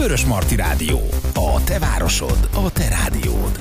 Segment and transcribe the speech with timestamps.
[0.00, 0.98] Vörös Marti Rádió.
[1.34, 3.60] A te városod, a te rádiód.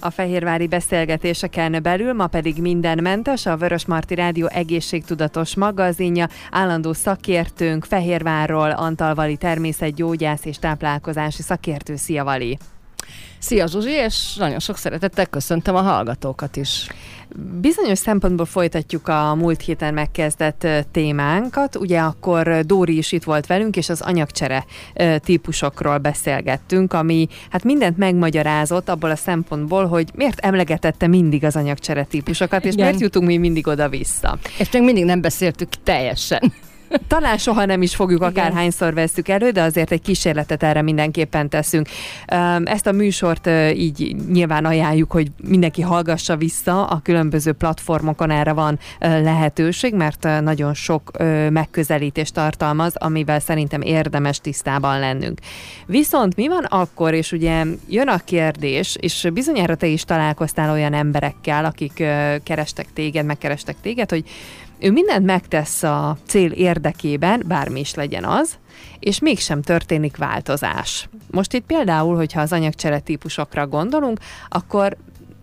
[0.00, 6.92] A Fehérvári beszélgetéseken belül ma pedig minden mentes, a Vörös Marti Rádió egészségtudatos magazinja, állandó
[6.92, 11.96] szakértőnk Fehérvárról, Antalvali természetgyógyász és táplálkozási szakértő.
[11.96, 12.58] Szia Vali!
[13.38, 16.86] Szia Zsuzsi, és nagyon sok szeretettel köszöntöm a hallgatókat is.
[17.60, 21.76] Bizonyos szempontból folytatjuk a múlt héten megkezdett témánkat.
[21.76, 24.64] Ugye akkor Dóri is itt volt velünk, és az anyagcsere
[25.18, 32.04] típusokról beszélgettünk, ami hát mindent megmagyarázott abból a szempontból, hogy miért emlegetette mindig az anyagcsere
[32.04, 32.86] típusokat, és Igen.
[32.86, 34.38] miért jutunk mi mindig oda-vissza.
[34.58, 36.52] És még mindig nem beszéltük teljesen.
[37.08, 41.88] Talán soha nem is fogjuk akárhányszor veszük elő, de azért egy kísérletet erre mindenképpen teszünk.
[42.64, 48.78] Ezt a műsort így nyilván ajánljuk, hogy mindenki hallgassa vissza, a különböző platformokon erre van
[48.98, 51.10] lehetőség, mert nagyon sok
[51.50, 55.38] megközelítést tartalmaz, amivel szerintem érdemes tisztában lennünk.
[55.86, 60.94] Viszont mi van akkor, és ugye jön a kérdés, és bizonyára te is találkoztál olyan
[60.94, 62.04] emberekkel, akik
[62.42, 64.24] kerestek téged, megkerestek téged, hogy
[64.78, 68.58] ő mindent megtesz a cél érdekében, bármi is legyen az,
[68.98, 71.08] és mégsem történik változás.
[71.30, 74.96] Most itt például, hogyha az anyagcsere típusokra gondolunk, akkor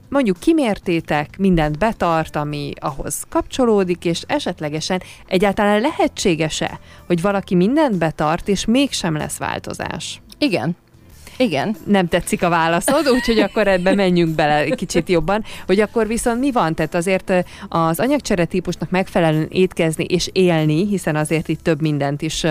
[0.10, 8.48] mondjuk kimértétek, mindent betart, ami ahhoz kapcsolódik, és esetlegesen egyáltalán lehetséges-e, hogy valaki mindent betart,
[8.48, 10.22] és mégsem lesz változás?
[10.38, 10.76] Igen,
[11.38, 11.76] igen.
[11.86, 16.52] Nem tetszik a válaszod, úgyhogy akkor ebbe menjünk bele kicsit jobban, hogy akkor viszont mi
[16.52, 16.76] van?
[16.76, 17.34] Tehát azért
[17.70, 22.46] az anyagcsere típusnak megfelelően étkezni és élni, hiszen azért itt több mindent is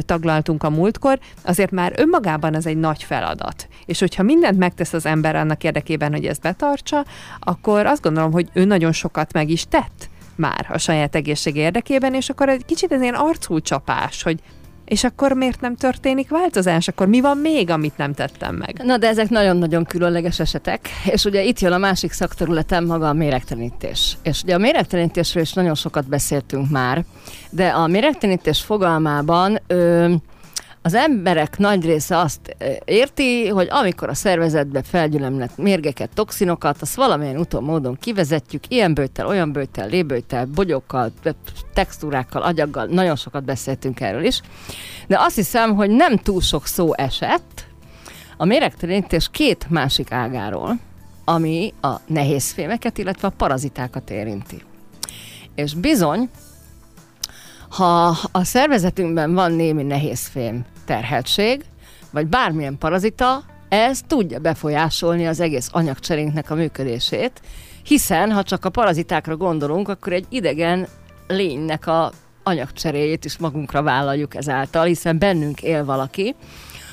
[0.00, 3.68] taglaltunk a múltkor, azért már önmagában az egy nagy feladat.
[3.86, 7.04] És hogyha mindent megtesz az ember annak érdekében, hogy ezt betartsa,
[7.40, 12.14] akkor azt gondolom, hogy ő nagyon sokat meg is tett már a saját egészség érdekében,
[12.14, 14.40] és akkor egy kicsit ez ilyen arcúcsapás, hogy
[14.84, 16.88] és akkor miért nem történik változás?
[16.88, 18.80] Akkor mi van még, amit nem tettem meg?
[18.84, 23.12] Na, de ezek nagyon-nagyon különleges esetek, és ugye itt jön a másik szakterületem maga a
[23.12, 24.16] méregtelenítés.
[24.22, 27.04] És ugye a méregtelenítésről is nagyon sokat beszéltünk már,
[27.50, 30.12] de a méregtelenítés fogalmában ö,
[30.82, 37.38] az emberek nagy része azt érti, hogy amikor a szervezetbe felgyülemlett mérgeket, toxinokat, azt valamilyen
[37.38, 41.12] úton módon kivezetjük, ilyen bőttel, olyan bőttel, lébőttel, bogyókkal,
[41.74, 44.40] textúrákkal, agyaggal, nagyon sokat beszéltünk erről is.
[45.06, 47.66] De azt hiszem, hogy nem túl sok szó esett
[48.36, 50.78] a méregtelenítés két másik ágáról,
[51.24, 54.62] ami a nehézfémeket, illetve a parazitákat érinti.
[55.54, 56.28] És bizony,
[57.72, 61.64] ha a szervezetünkben van némi nehézfém terheltség,
[62.10, 67.40] vagy bármilyen parazita, ez tudja befolyásolni az egész anyagcserénknek a működését,
[67.82, 70.86] hiszen ha csak a parazitákra gondolunk, akkor egy idegen
[71.26, 72.12] lénynek a
[72.42, 76.34] anyagcseréjét is magunkra vállaljuk ezáltal, hiszen bennünk él valaki.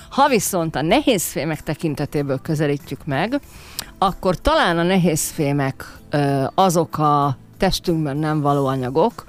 [0.10, 3.40] Ha viszont a nehézfémek tekintetéből közelítjük meg,
[3.98, 5.98] akkor talán a nehézfémek
[6.56, 9.26] azok a testünkben nem való anyagok,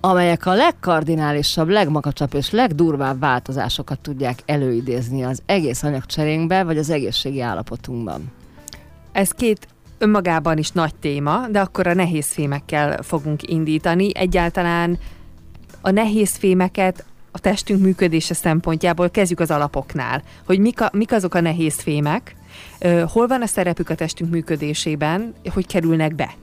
[0.00, 7.40] amelyek a legkardinálisabb, legmakacsabb és legdurvább változásokat tudják előidézni az egész anyagcserénkbe, vagy az egészségi
[7.40, 8.32] állapotunkban.
[9.12, 9.68] Ez két
[9.98, 14.16] önmagában is nagy téma, de akkor a nehéz fémekkel fogunk indítani.
[14.16, 14.98] Egyáltalán
[15.80, 21.34] a nehéz fémeket a testünk működése szempontjából kezdjük az alapoknál, hogy mik, a, mik azok
[21.34, 22.36] a nehéz fémek,
[23.06, 26.34] hol van a szerepük a testünk működésében, hogy kerülnek be.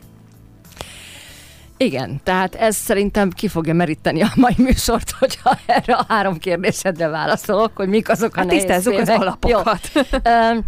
[1.77, 7.07] Igen, tehát ez szerintem ki fogja meríteni a mai műsort, hogyha erre a három kérdésedre
[7.07, 9.91] válaszolok, hogy mik azok a hát tisztázzuk az alapokat.
[9.93, 10.01] Jó.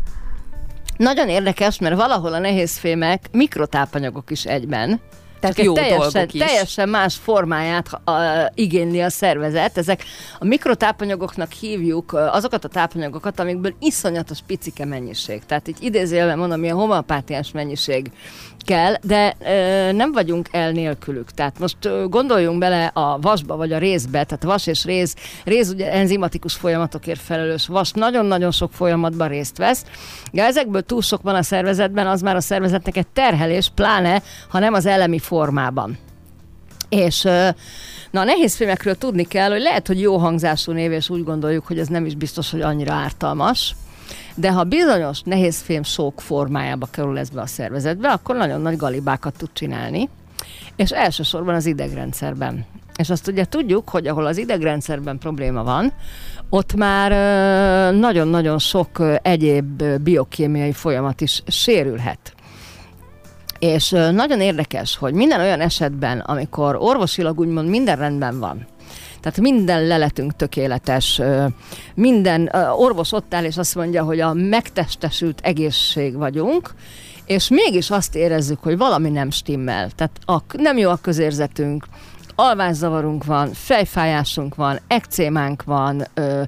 [0.97, 5.01] Nagyon érdekes, mert valahol a nehézfémek mikrotápanyagok is egyben,
[5.39, 6.39] tehát jó teljesen, is.
[6.39, 9.77] teljesen más formáját a, igényli a szervezet.
[9.77, 10.03] Ezek
[10.39, 15.45] a mikrotávanyagoknak hívjuk azokat a tápanyagokat, amikből iszonyatos picike mennyiség.
[15.45, 18.11] Tehát így idézélve mondom, ilyen homopátiás mennyiség
[18.65, 21.31] kell, de ö, nem vagyunk el nélkülük.
[21.31, 25.69] Tehát most ö, gondoljunk bele a vasba vagy a részbe, tehát vas és réz, réz
[25.69, 29.85] ugye enzimatikus folyamatokért felelős, vas nagyon-nagyon sok folyamatban részt vesz.
[30.31, 34.59] De ezekből túl sok van a szervezetben, az már a szervezetnek egy terhelés, pláne, ha
[34.59, 35.97] nem az elemi formában.
[36.89, 37.21] És
[38.11, 41.67] na a nehéz filmekről tudni kell, hogy lehet, hogy jó hangzású név, és úgy gondoljuk,
[41.67, 43.75] hogy ez nem is biztos, hogy annyira ártalmas,
[44.35, 49.37] de ha bizonyos nehézfém sok formájába kerül ez be a szervezetbe, akkor nagyon nagy galibákat
[49.37, 50.09] tud csinálni,
[50.75, 52.65] és elsősorban az idegrendszerben.
[52.97, 55.93] És azt ugye tudjuk, hogy ahol az idegrendszerben probléma van,
[56.49, 57.11] ott már
[57.93, 62.33] nagyon-nagyon sok egyéb biokémiai folyamat is sérülhet.
[63.59, 68.67] És nagyon érdekes, hogy minden olyan esetben, amikor orvosilag úgymond minden rendben van,
[69.25, 71.21] Tehát minden leletünk tökéletes,
[71.95, 76.73] minden orvos ott áll és azt mondja, hogy a megtestesült egészség vagyunk,
[77.25, 79.89] és mégis azt érezzük, hogy valami nem stimmel.
[79.95, 81.85] Tehát a, nem jó a közérzetünk,
[82.35, 86.41] alvászavarunk van, fejfájásunk van, ekcémánk van, ö,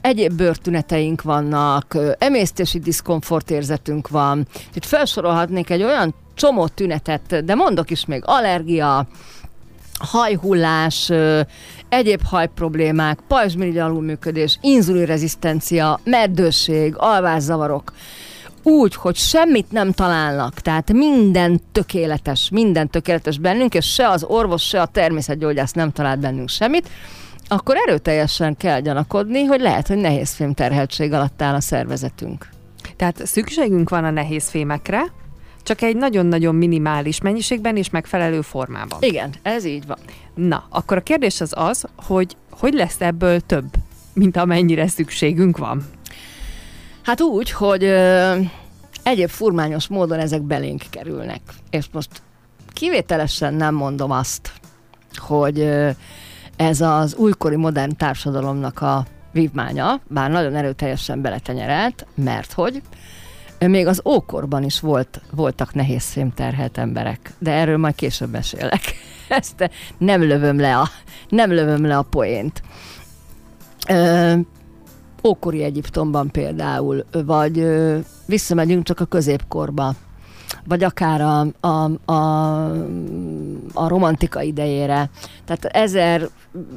[0.00, 4.46] egyéb bőrtüneteink vannak, ö, emésztési diszkomfortérzetünk van.
[4.74, 9.06] Itt felsorolhatnék egy olyan csomó tünetet, de mondok is még allergia,
[10.00, 11.10] hajhullás,
[11.88, 17.92] egyéb hajproblémák, pajzsmirigy alulműködés, inzulinrezisztencia, meddőség, alvászavarok
[18.62, 24.62] úgy, hogy semmit nem találnak, tehát minden tökéletes, minden tökéletes bennünk, és se az orvos,
[24.62, 26.88] se a természetgyógyász nem talált bennünk semmit,
[27.48, 32.48] akkor erőteljesen kell gyanakodni, hogy lehet, hogy nehézfém terheltség alatt áll a szervezetünk.
[32.96, 35.02] Tehát szükségünk van a nehézfémekre,
[35.62, 38.98] csak egy nagyon-nagyon minimális mennyiségben és megfelelő formában.
[39.02, 39.98] Igen, ez így van.
[40.34, 43.64] Na, akkor a kérdés az az, hogy hogy lesz ebből több,
[44.12, 45.82] mint amennyire szükségünk van?
[47.02, 48.36] Hát úgy, hogy ö,
[49.02, 51.40] egyéb furmányos módon ezek belénk kerülnek.
[51.70, 52.22] És most
[52.72, 54.52] kivételesen nem mondom azt,
[55.16, 55.90] hogy ö,
[56.56, 62.82] ez az újkori modern társadalomnak a vívmánya, bár nagyon erőteljesen beletenyerelt, mert hogy
[63.68, 68.80] még az ókorban is volt, voltak nehéz terhelt emberek, de erről majd később mesélek.
[69.28, 70.88] Ezt nem lövöm le a,
[71.28, 72.62] nem lövöm le a poént.
[73.88, 74.34] Ö,
[75.24, 79.94] ókori Egyiptomban például, vagy ö, visszamegyünk csak a középkorba,
[80.64, 82.70] vagy akár a, a, a,
[83.72, 85.10] a romantika idejére.
[85.44, 86.28] Tehát 1000,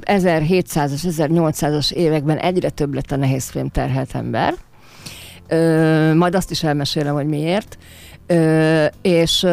[0.01, 4.53] 1700-as, 1800-as években egyre több lett a nehézfém terhelt ember.
[5.47, 7.77] Ö, majd azt is elmesélem, hogy miért.
[8.27, 9.47] Ö, és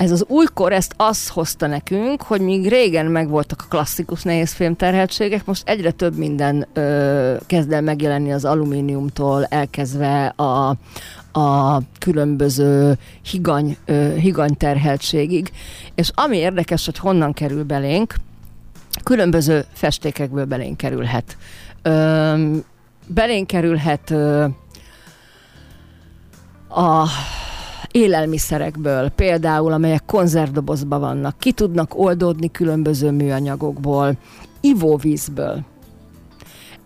[0.00, 5.44] ez az újkor ezt azt hozta nekünk, hogy míg régen megvoltak a klasszikus nehézfém terheltségek,
[5.44, 10.76] most egyre több minden ö, kezd el megjelenni az alumíniumtól, elkezdve a,
[11.40, 12.98] a különböző
[13.30, 15.50] higany, ö, higany terheltségig.
[15.94, 18.14] És ami érdekes, hogy honnan kerül belénk,
[19.04, 21.36] különböző festékekből belénk kerülhet.
[21.82, 22.56] Ö,
[23.14, 24.10] belénk kerülhet
[26.68, 27.06] a
[27.90, 34.16] élelmiszerekből, például amelyek konzervdobozban vannak, ki tudnak oldódni különböző műanyagokból,
[34.60, 35.64] ivóvízből.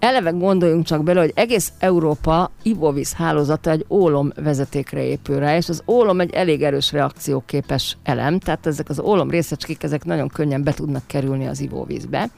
[0.04, 5.68] Eleve gondoljunk csak bele, hogy egész Európa ivóvíz hálózata egy ólom vezetékre épül rá, és
[5.68, 10.62] az ólom egy elég erős reakcióképes elem, tehát ezek az ólom részecskék, ezek nagyon könnyen
[10.62, 12.30] be tudnak kerülni az ivóvízbe.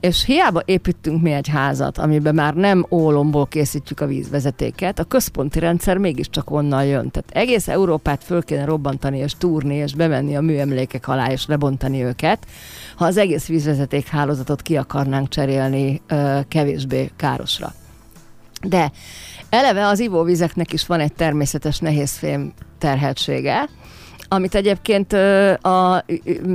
[0.00, 5.58] És hiába építünk mi egy házat, amiben már nem ólomból készítjük a vízvezetéket, a központi
[5.58, 7.10] rendszer mégiscsak onnan jön.
[7.10, 12.04] Tehát egész Európát föl kéne robbantani és túrni, és bemenni a műemlékek alá, és lebontani
[12.04, 12.46] őket,
[12.96, 16.38] ha az egész vízvezeték hálózatot ki akarnánk cserélni ö,
[16.92, 17.72] kevésbé károsra.
[18.62, 18.92] De
[19.50, 23.68] eleve az ivóvizeknek is van egy természetes nehézfém terheltsége,
[24.28, 25.12] amit egyébként
[25.62, 26.04] a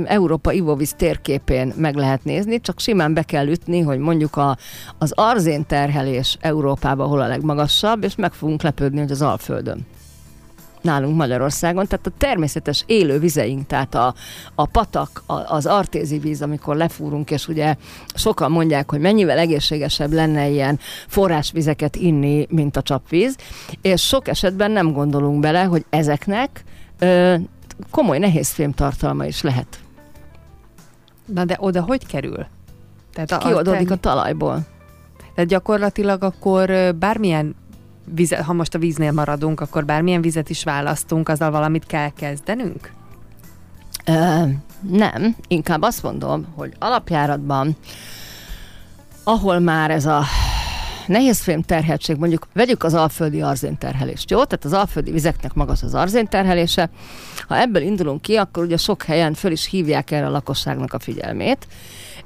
[0.04, 4.56] Európa ivóvíz térképén meg lehet nézni, csak simán be kell ütni, hogy mondjuk a,
[4.98, 9.86] az arzén terhelés Európában hol a legmagasabb, és meg fogunk lepődni, hogy az Alföldön
[10.82, 14.14] nálunk Magyarországon, tehát a természetes élő vizeink, tehát a,
[14.54, 17.74] a patak, a, az artézi víz, amikor lefúrunk, és ugye
[18.14, 23.36] sokan mondják, hogy mennyivel egészségesebb lenne ilyen forrásvizeket inni, mint a csapvíz,
[23.82, 26.64] és sok esetben nem gondolunk bele, hogy ezeknek
[26.98, 27.34] ö,
[27.90, 29.78] komoly nehézfém tartalma is lehet.
[31.24, 32.46] Na de oda hogy kerül?
[33.12, 34.66] Tehát a, Kiadódik a talajból.
[35.34, 37.54] Tehát gyakorlatilag akkor bármilyen
[38.14, 42.92] vize, ha most a víznél maradunk, akkor bármilyen vizet is választunk, azzal valamit kell kezdenünk?
[44.04, 44.42] Ö,
[44.80, 47.76] nem, inkább azt mondom, hogy alapjáratban,
[49.24, 50.22] ahol már ez a
[51.08, 54.44] nehézfém terheltség, mondjuk vegyük az alföldi arzén terhelést, jó?
[54.44, 56.90] Tehát az alföldi vizeknek magas az arzén terhelése.
[57.48, 60.98] Ha ebből indulunk ki, akkor ugye sok helyen föl is hívják erre a lakosságnak a
[60.98, 61.66] figyelmét,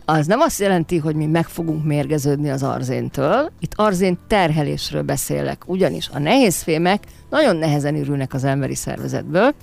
[0.04, 3.50] az nem azt jelenti, hogy mi meg fogunk mérgeződni az arzéntől.
[3.60, 9.54] Itt arzén terhelésről beszélek, ugyanis a nehézfémek nagyon nehezen ürülnek az emberi szervezetből,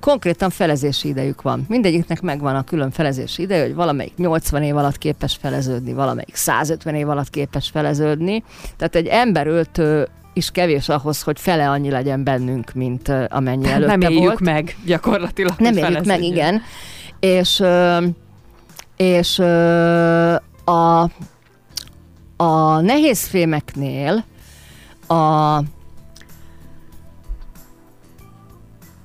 [0.00, 1.64] konkrétan felezési idejük van.
[1.68, 6.94] Mindegyiknek megvan a külön felezési ideje, hogy valamelyik 80 év alatt képes feleződni, valamelyik 150
[6.94, 8.42] év alatt képes feleződni.
[8.76, 14.10] Tehát egy emberöltő is kevés ahhoz, hogy fele annyi legyen bennünk, mint amennyi előtte Nem
[14.10, 14.40] éljük volt.
[14.40, 15.54] meg gyakorlatilag.
[15.58, 16.62] Nem éljük meg, igen.
[17.20, 17.62] És
[18.96, 19.38] és
[20.64, 21.02] a,
[22.36, 24.24] a nehéz fémeknél
[25.06, 25.58] a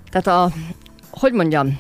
[0.10, 0.52] tehát a,
[1.12, 1.80] hogy mondjam,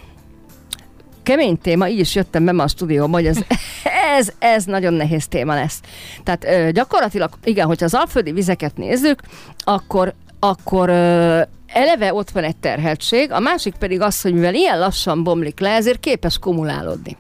[1.24, 3.45] kemény téma, így is jöttem be ma a stúdióba, hogy az
[4.17, 5.81] ez, ez nagyon nehéz téma lesz.
[6.24, 9.21] Tehát ö, gyakorlatilag, igen, hogyha az alföldi vizeket nézzük,
[9.57, 14.79] akkor, akkor ö, eleve ott van egy terheltség, a másik pedig az, hogy mivel ilyen
[14.79, 17.17] lassan bomlik le, ezért képes kumulálódni.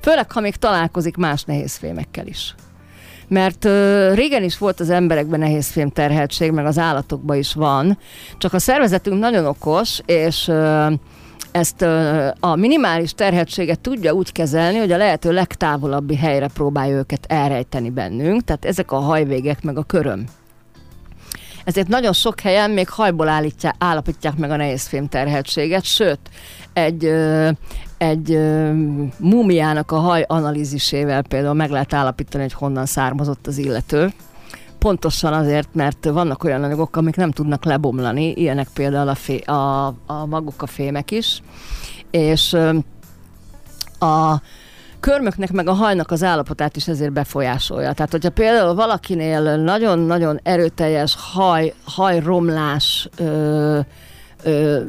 [0.00, 2.54] Főleg, ha még találkozik más nehézfémekkel is.
[3.28, 7.98] Mert ö, régen is volt az emberekben nehézfém terheltség, meg az állatokban is van,
[8.38, 10.50] csak a szervezetünk nagyon okos, és
[11.50, 11.82] ezt
[12.40, 18.44] a minimális terheltséget tudja úgy kezelni, hogy a lehető legtávolabbi helyre próbálja őket elrejteni bennünk,
[18.44, 20.24] tehát ezek a hajvégek meg a köröm.
[21.64, 26.20] Ezért nagyon sok helyen még hajból állítják, állapítják meg a nehézfém terheltséget, sőt,
[26.72, 27.12] egy,
[27.98, 28.72] egy ö,
[29.18, 34.12] múmiának a haj analízisével például meg lehet állapítani, hogy honnan származott az illető.
[34.78, 39.86] Pontosan azért, mert vannak olyan anyagok, amik nem tudnak lebomlani, ilyenek például a, fé, a,
[39.86, 41.42] a maguk a fémek is,
[42.10, 42.78] és ö,
[43.98, 44.40] a
[45.00, 47.92] körmöknek meg a hajnak az állapotát is ezért befolyásolja.
[47.92, 53.80] Tehát, hogyha például valakinél nagyon-nagyon erőteljes haj, hajromlás ö,
[54.42, 54.80] ö,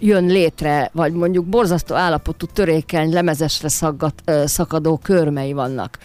[0.00, 5.98] jön létre, vagy mondjuk borzasztó állapotú, törékeny, lemezesre szaggat, szakadó körmei vannak,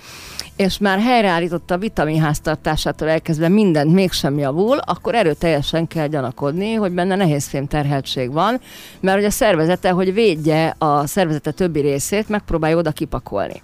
[0.56, 7.16] és már helyreállította a vitaminháztartásától elkezdve mindent mégsem javul, akkor erőteljesen kell gyanakodni, hogy benne
[7.16, 8.60] nehézfém terheltség van,
[9.00, 13.62] mert hogy a szervezete, hogy védje a szervezete többi részét, megpróbálja oda kipakolni.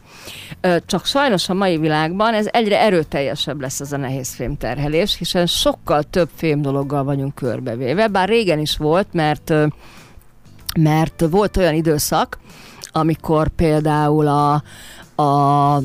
[0.86, 6.04] Csak sajnos a mai világban ez egyre erőteljesebb lesz az a nehézfém terhelés, hiszen sokkal
[6.04, 9.54] több fém dologgal vagyunk körbevéve, bár régen is volt, mert
[10.78, 12.40] mert volt olyan időszak,
[12.92, 14.64] amikor például a,
[15.24, 15.82] a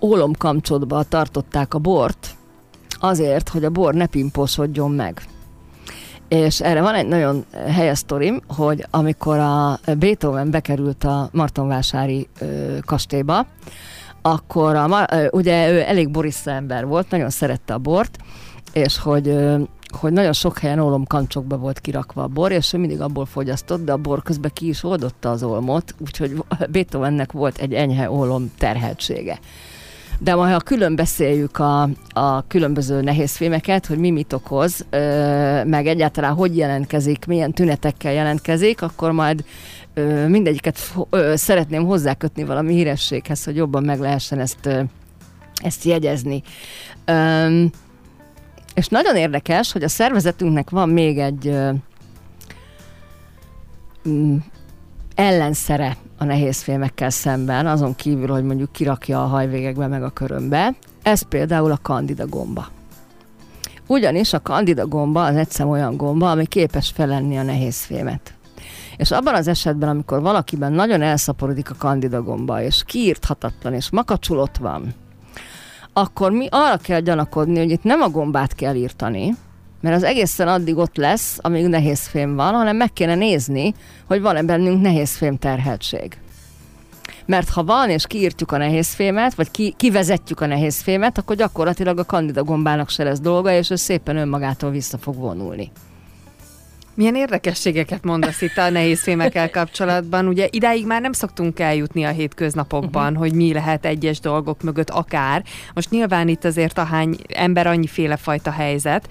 [0.00, 2.34] ólomkamcsodba tartották a bort,
[3.00, 5.22] azért, hogy a bor ne pimposodjon meg.
[6.28, 12.28] És erre van egy nagyon helyes sztorim, hogy amikor a Beethoven bekerült a Martonvásári
[12.84, 13.46] kastélyba,
[14.22, 18.18] akkor a, ugye ő elég borissa ember volt, nagyon szerette a bort,
[18.72, 19.36] és hogy
[19.94, 23.92] hogy nagyon sok helyen ólomkancsokba volt kirakva a bor, és ő mindig abból fogyasztott, de
[23.92, 29.38] a bor közben ki is oldotta az olmot, úgyhogy Beethovennek volt egy enyhe ólom terheltsége.
[30.22, 35.86] De majd, ha külön beszéljük a, a különböző nehézfémeket, hogy mi mit okoz, ö, meg
[35.86, 39.44] egyáltalán hogy jelentkezik, milyen tünetekkel jelentkezik, akkor majd
[39.94, 40.78] ö, mindegyiket
[41.10, 44.80] ö, szeretném hozzákötni valami hírességhez, hogy jobban meg lehessen ezt, ö,
[45.62, 46.42] ezt jegyezni.
[47.04, 47.64] Ö,
[48.80, 51.70] és nagyon érdekes, hogy a szervezetünknek van még egy ö,
[54.08, 54.36] mm,
[55.14, 60.74] ellenszere a nehézfémekkel szemben, azon kívül, hogy mondjuk kirakja a hajvégekbe meg a körömbe.
[61.02, 62.68] Ez például a kandida gomba.
[63.86, 68.34] Ugyanis a kandida gomba az egyszerűen olyan gomba, ami képes felenni a nehézfémet.
[68.96, 74.38] És abban az esetben, amikor valakiben nagyon elszaporodik a kandida gomba, és kiírthatatlan, és makacsul
[74.38, 74.94] ott van,
[75.92, 79.34] akkor mi arra kell gyanakodni, hogy itt nem a gombát kell írtani,
[79.80, 83.74] mert az egészen addig ott lesz, amíg nehézfém van, hanem meg kéne nézni,
[84.06, 86.18] hogy van-e bennünk nehézfém terheltség.
[87.26, 92.04] Mert ha van, és kiírtjuk a nehézfémet, vagy ki, kivezetjük a nehézfémet, akkor gyakorlatilag a
[92.04, 95.70] kandida gombának se lesz dolga, és ő szépen önmagától vissza fog vonulni.
[97.00, 100.26] Milyen érdekességeket mondasz itt a nehézfémekkel kapcsolatban?
[100.26, 103.18] Ugye idáig már nem szoktunk eljutni a hétköznapokban, uh-huh.
[103.18, 105.44] hogy mi lehet egyes dolgok mögött akár.
[105.74, 109.08] Most nyilván itt azért ahány ember annyiféle fajta helyzet,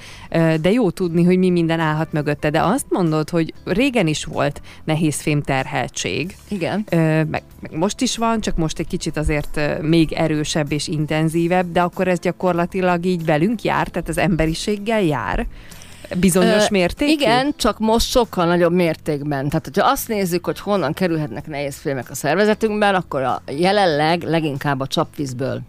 [0.61, 2.49] de jó tudni, hogy mi minden állhat mögötte.
[2.49, 6.35] De azt mondod, hogy régen is volt nehézfém terheltség.
[6.47, 6.85] Igen.
[6.89, 11.81] Meg, meg most is van, csak most egy kicsit azért még erősebb és intenzívebb, de
[11.81, 15.47] akkor ez gyakorlatilag így velünk jár, tehát az emberiséggel jár
[16.15, 17.19] bizonyos Ö, mértékig?
[17.19, 19.49] Igen, csak most sokkal nagyobb mértékben.
[19.49, 24.87] Tehát, hogyha azt nézzük, hogy honnan kerülhetnek nehézfémek a szervezetünkben, akkor a jelenleg leginkább a
[24.87, 25.61] csapvízből.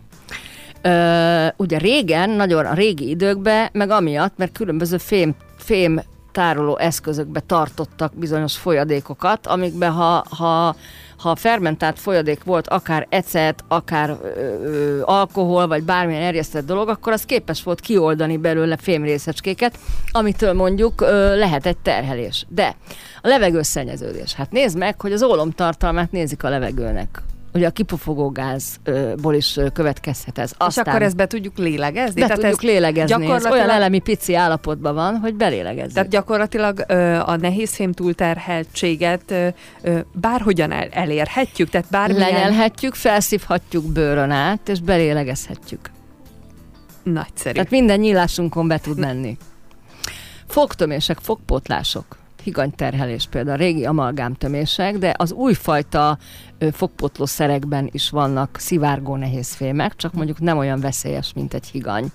[0.83, 6.01] Ö, ugye régen, nagyon a régi időkben, meg amiatt, mert különböző fém, fém
[6.33, 10.75] tároló eszközökbe tartottak bizonyos folyadékokat, amikben ha, ha
[11.21, 14.27] ha fermentált folyadék volt, akár ecet, akár ö,
[14.65, 19.79] ö, alkohol, vagy bármilyen erjesztett dolog, akkor az képes volt kioldani belőle fémrészecskéket,
[20.11, 22.47] amitől mondjuk ö, lehet egy terhelés.
[22.49, 22.77] De
[23.23, 24.35] a levegőszennyeződés.
[24.35, 27.23] Hát nézd meg, hogy az ólomtartalmát nézik a levegőnek.
[27.55, 30.53] Ugye a kipufogó gázból is következhet ez.
[30.69, 32.21] És akkor ezt be tudjuk lélegezni?
[32.21, 33.13] be Tehát tudjuk ez lélegezni.
[33.13, 35.93] Ez gyakorlatilag- olyan elemi pici állapotban van, hogy belélegezzük.
[35.95, 39.49] Tehát gyakorlatilag ö, a nehézfém túlterheltséget ö,
[39.83, 42.33] ö, bárhogyan el, elérhetjük, tehát bármilyen...
[42.33, 45.91] Lenyelhetjük, felszívhatjuk bőrön át, és belélegezhetjük.
[47.03, 47.55] Nagyszerű.
[47.55, 49.37] Tehát minden nyílásunkon be tud menni.
[50.47, 52.19] Fogtömések, fogpótlások.
[52.41, 56.19] Higanyterhelés például, a régi amalgámtömések, de az újfajta
[56.73, 62.13] fogpotló szerekben is vannak szivárgó nehézfémek, csak mondjuk nem olyan veszélyes, mint egy higany.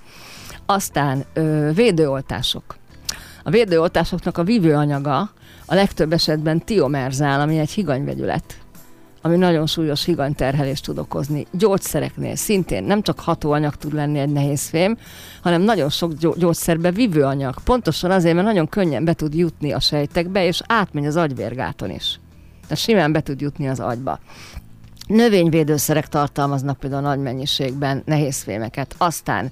[0.66, 2.76] Aztán ö, védőoltások.
[3.44, 5.30] A védőoltásoknak a vívőanyaga
[5.66, 8.65] a legtöbb esetben tiomerzál, ami egy higanyvegyület
[9.26, 11.46] ami nagyon súlyos higanyterhelést tud okozni.
[11.52, 14.98] Gyógyszereknél szintén nem csak hatóanyag tud lenni egy nehéz fém,
[15.42, 17.56] hanem nagyon sok gyógyszerbe vívőanyag.
[17.64, 22.20] Pontosan azért, mert nagyon könnyen be tud jutni a sejtekbe, és átmegy az agyvérgáton is.
[22.62, 24.20] Tehát simán be tud jutni az agyba.
[25.08, 28.96] Növényvédőszerek tartalmaznak például nagy mennyiségben nehézfémeket.
[28.98, 29.52] Aztán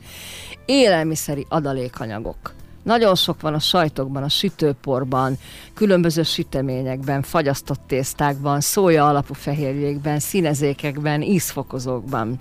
[0.65, 2.53] élelmiszeri adalékanyagok
[2.84, 5.38] nagyon sok van a sajtokban, a sütőporban,
[5.74, 12.40] különböző süteményekben, fagyasztott tésztákban, szója alapú fehérjékben, színezékekben, ízfokozókban.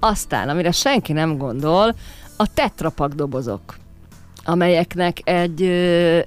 [0.00, 1.94] Aztán, amire senki nem gondol,
[2.36, 3.80] a tetrapak dobozok
[4.44, 5.62] amelyeknek egy,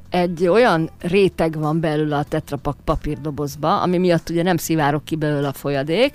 [0.10, 5.48] egy olyan réteg van belül a tetrapak papírdobozba, ami miatt ugye nem szivárok ki belőle
[5.48, 6.14] a folyadék,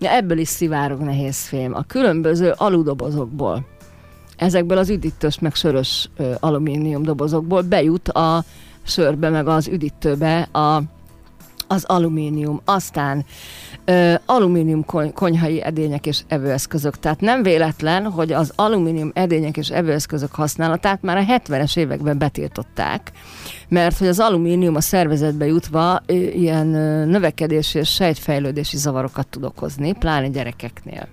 [0.00, 3.66] ebből is szivárog nehéz fém a különböző aludobozokból
[4.38, 8.44] ezekből az üdítős meg sörös alumínium dobozokból bejut a
[8.82, 10.82] sörbe meg az üdítőbe a,
[11.66, 12.60] az alumínium.
[12.64, 13.24] Aztán
[13.84, 16.98] ö, alumínium konyhai edények és evőeszközök.
[16.98, 23.12] Tehát nem véletlen, hogy az alumínium edények és evőeszközök használatát már a 70-es években betiltották,
[23.68, 26.02] mert hogy az alumínium a szervezetbe jutva
[26.32, 26.66] ilyen
[27.08, 31.08] növekedési és sejtfejlődési zavarokat tud okozni, pláne gyerekeknél.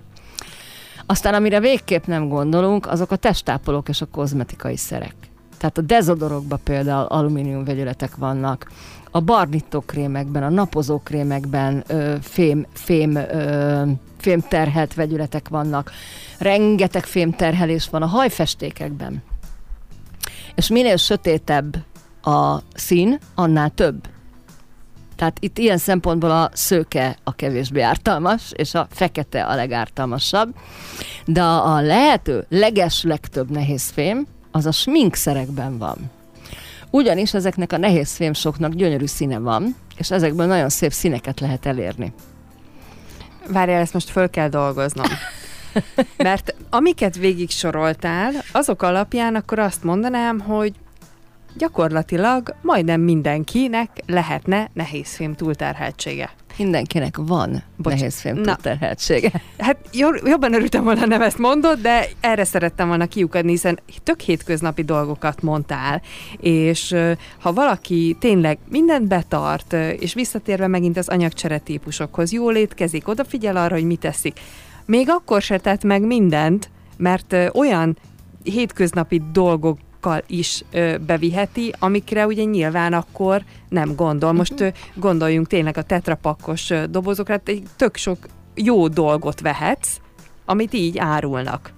[1.06, 5.16] Aztán amire végképp nem gondolunk, azok a testápolók és a kozmetikai szerek.
[5.58, 8.72] Tehát a dezodorokban például alumínium vegyületek vannak,
[9.12, 13.84] a barnitókrémekben, a napozókrémekben ö, fém, fém, ö,
[14.18, 15.92] fém terhelt vegyületek vannak,
[16.40, 19.24] rengeteg fém terhelés van a hajfestékekben.
[20.56, 21.78] És minél sötétebb
[22.22, 24.08] a szín, annál több.
[25.16, 30.56] Tehát itt ilyen szempontból a szőke a kevésbé ártalmas, és a fekete a legártalmasabb.
[31.26, 35.98] De a lehető leges legtöbb nehéz fém, az a sminkszerekben van.
[36.90, 42.14] Ugyanis ezeknek a nehéz fémsoknak gyönyörű színe van, és ezekből nagyon szép színeket lehet elérni.
[43.48, 45.08] Várjál, ezt most föl kell dolgoznom.
[46.18, 50.74] Mert amiket végig soroltál, azok alapján akkor azt mondanám, hogy
[51.58, 56.30] gyakorlatilag majdnem mindenkinek lehetne nehézfém túlterheltsége.
[56.58, 59.32] Mindenkinek van Bocs, nehézfém túlterheltsége.
[59.58, 59.78] Hát
[60.24, 65.42] jobban örültem volna, nem ezt mondod, de erre szerettem volna kiukadni, hiszen tök hétköznapi dolgokat
[65.42, 66.02] mondtál,
[66.38, 66.96] és
[67.40, 73.74] ha valaki tényleg mindent betart, és visszatérve megint az anyagcsere típusokhoz, jól étkezik, odafigyel arra,
[73.74, 74.40] hogy mit teszik,
[74.86, 77.98] még akkor se tett meg mindent, mert olyan
[78.44, 84.32] hétköznapi dolgok sokkal is ö, beviheti, amikre ugye nyilván akkor nem gondol.
[84.32, 84.68] Most uh-huh.
[84.68, 88.18] ö, gondoljunk tényleg a tetrapakkos ö, dobozokra, hát egy tök sok
[88.56, 89.98] jó dolgot vehetsz,
[90.46, 91.74] amit így árulnak.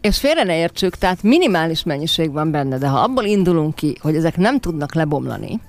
[0.00, 4.16] És félre ne értsük, tehát minimális mennyiség van benne, de ha abból indulunk ki, hogy
[4.16, 5.60] ezek nem tudnak lebomlani,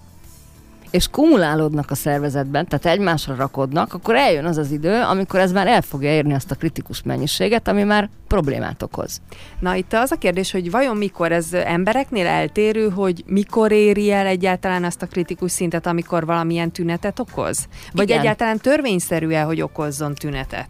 [0.97, 5.67] és kumulálódnak a szervezetben, tehát egymásra rakodnak, akkor eljön az az idő, amikor ez már
[5.67, 9.21] el fogja érni azt a kritikus mennyiséget, ami már problémát okoz.
[9.59, 14.25] Na itt az a kérdés, hogy vajon mikor ez embereknél eltérő, hogy mikor éri el
[14.25, 17.67] egyáltalán azt a kritikus szintet, amikor valamilyen tünetet okoz?
[17.93, 18.19] Vagy Igen.
[18.19, 20.69] egyáltalán törvényszerű-e, hogy okozzon tünetet?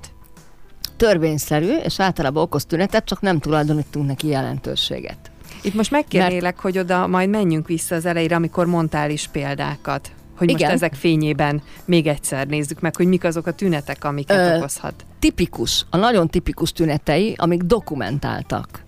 [0.98, 5.32] Törvényszerű, és általában okoz tünetet, csak nem tulajdonítunk neki jelentőséget.
[5.68, 6.60] Itt most megkérnélek, Mert...
[6.60, 10.12] hogy oda majd menjünk vissza az elejére, amikor mondtál is példákat.
[10.38, 10.62] Hogy Igen.
[10.62, 15.06] most ezek fényében még egyszer nézzük meg, hogy mik azok a tünetek, amiket Ö, okozhat.
[15.20, 18.84] Tipikus, a nagyon tipikus tünetei, amik dokumentáltak.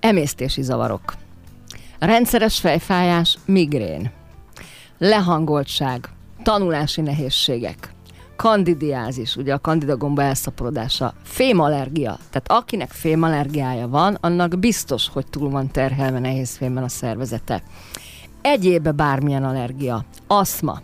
[0.00, 1.14] Emésztési zavarok.
[1.98, 4.10] Rendszeres fejfájás, migrén.
[4.98, 6.08] Lehangoltság,
[6.42, 7.92] tanulási nehézségek,
[8.42, 12.18] kandidiázis, ugye a kandidagomba elszaporodása, fémallergia.
[12.30, 17.62] Tehát akinek fémallergiája van, annak biztos, hogy túl van terhelve nehéz fémben a szervezete.
[18.40, 20.80] Egyéb bármilyen allergia, aszma,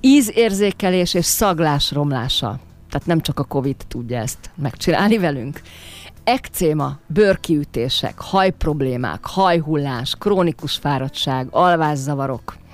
[0.00, 2.58] ízérzékelés és szaglás romlása.
[2.90, 5.60] Tehát nem csak a Covid tudja ezt megcsinálni velünk.
[6.24, 12.56] Ekcéma, bőrkiütések, hajproblémák, hajhullás, krónikus fáradtság, alvászavarok–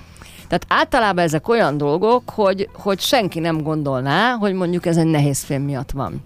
[0.47, 5.43] tehát általában ezek olyan dolgok, hogy, hogy senki nem gondolná, hogy mondjuk ez egy nehéz
[5.43, 6.23] fém miatt van.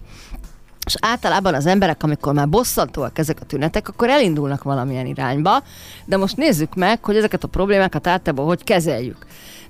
[0.86, 5.64] És általában az emberek, amikor már bosszantóak ezek a tünetek, akkor elindulnak valamilyen irányba,
[6.06, 9.26] de most nézzük meg, hogy ezeket a problémákat általában hogy kezeljük.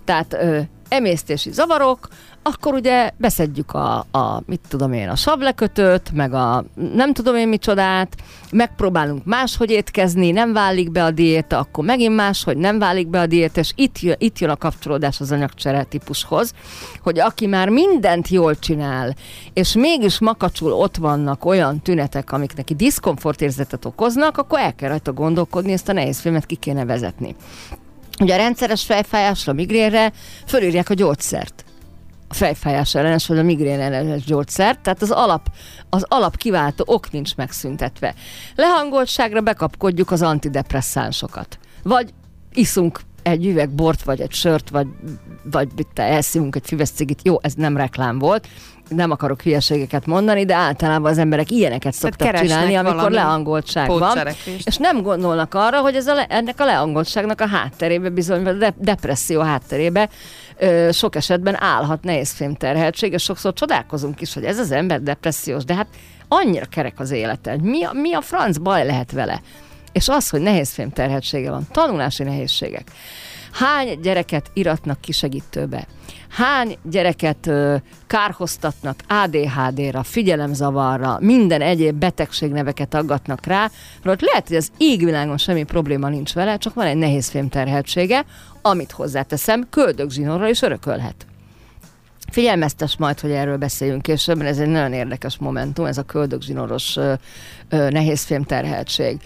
[0.06, 0.60] Tehát ö,
[0.90, 2.08] emésztési zavarok,
[2.54, 7.48] akkor ugye beszedjük a, a, mit tudom én, a savlekötőt, meg a nem tudom én
[7.48, 8.16] micsodát,
[8.52, 13.26] megpróbálunk máshogy étkezni, nem válik be a diéta, akkor megint máshogy nem válik be a
[13.26, 16.54] diéta, és itt jön, itt jön a kapcsolódás az anyagcsere típushoz,
[17.04, 19.16] hogy aki már mindent jól csinál,
[19.54, 25.14] és mégis makacsul ott vannak olyan tünetek, amik neki diszkomfortérzetet okoznak, akkor el kell rajta
[25.14, 27.36] gondolkodni, ezt a nehéz filmet ki kéne vezetni.
[28.20, 30.12] Ugye a rendszeres fejfájásra, migrénre
[30.46, 31.64] fölírják a gyógyszert
[32.30, 35.48] a fejfájás ellenes, vagy a migrén ellenes gyógyszert, tehát az alap,
[35.90, 38.14] az alap kiváltó ok nincs megszüntetve.
[38.56, 41.60] Lehangoltságra bekapkodjuk az antidepresszánsokat.
[41.84, 42.14] Vagy
[42.54, 44.88] iszunk egy üveg bort, vagy egy sört, vagy,
[45.52, 47.20] vagy elszívunk egy füves cigit.
[47.24, 48.48] Jó, ez nem reklám volt,
[48.90, 54.28] nem akarok hülyeségeket mondani, de általában az emberek ilyeneket szoktak csinálni, amikor leangoltság van.
[54.64, 58.72] És nem gondolnak arra, hogy ez a le, ennek a leangoltságnak a hátterébe bizony, a
[58.78, 60.10] depresszió hátterébe
[60.58, 65.76] ö, sok esetben állhat nehézfémterheltség, és sokszor csodálkozunk is, hogy ez az ember depressziós, de
[65.76, 65.88] hát
[66.28, 69.42] annyira kerek az élete, mi a, mi a franc baj lehet vele.
[69.92, 72.92] És az, hogy nehézfémterheltsége van, tanulási nehézségek.
[73.52, 75.88] Hány gyereket iratnak ki segítőbe?
[76.30, 77.76] Hány gyereket ö,
[78.08, 83.70] kárhoztatnak ADHD-ra, figyelemzavarra, minden egyéb betegségneveket aggatnak rá,
[84.04, 88.26] hogy lehet, hogy az égvilágon semmi probléma nincs vele, csak van egy nehéz fémterheltsége,
[88.62, 91.26] amit hozzáteszem, köldögzsinórral is örökölhet.
[92.32, 96.98] Figyelmeztes majd, hogy erről beszéljünk később, mert ez egy nagyon érdekes momentum, ez a köldögzsinoros
[97.70, 99.18] nehézfém terheltség.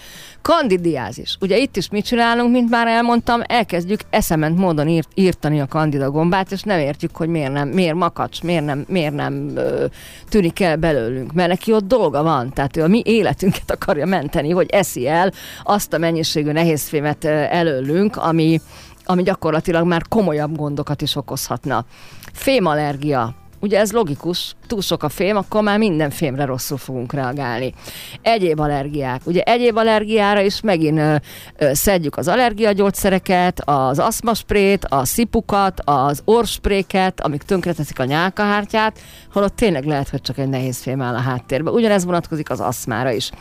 [0.42, 1.38] Kandidiázis.
[1.42, 6.12] Ugye itt is mit csinálunk, mint már elmondtam, elkezdjük eszement módon írt, írtani a kandida
[6.12, 9.86] gombát, és nem értjük, hogy miért nem, miért makacs, miért nem, miért nem ö,
[10.30, 14.50] tűnik el belőlünk, mert neki ott dolga van, tehát ő a mi életünket akarja menteni,
[14.50, 15.32] hogy eszi el
[15.64, 18.62] azt a mennyiségű nehézfémet előlünk, ami,
[19.06, 21.86] ami gyakorlatilag már komolyabb gondokat is okozhatna.
[22.34, 23.36] Fémallergia.
[23.64, 27.74] Ugye ez logikus, túl sok a fém, akkor már minden fémre rosszul fogunk reagálni.
[28.22, 29.22] Egyéb allergiák.
[29.26, 31.16] Ugye egyéb allergiára is megint ö,
[31.58, 39.00] ö, szedjük az allergiagyógyszereket, az aszmasprét, a szipukat, az orspréket, amik tönkreteszik a nyálkahártyát,
[39.34, 41.74] holott tényleg lehet, hogy csak egy nehéz fém áll a háttérben.
[41.74, 43.32] Ugyanez vonatkozik az aszmára is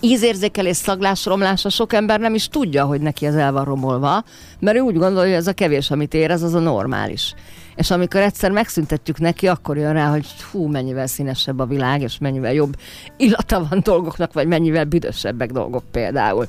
[0.00, 4.24] ízérzékelés, szaglás, romlása sok ember nem is tudja, hogy neki ez el van romolva,
[4.60, 7.34] mert ő úgy gondolja, hogy ez a kevés, amit érez, az a normális.
[7.76, 12.18] És amikor egyszer megszüntetjük neki, akkor jön rá, hogy hú, mennyivel színesebb a világ, és
[12.18, 12.76] mennyivel jobb
[13.16, 16.46] illata van dolgoknak, vagy mennyivel büdösebbek dolgok például.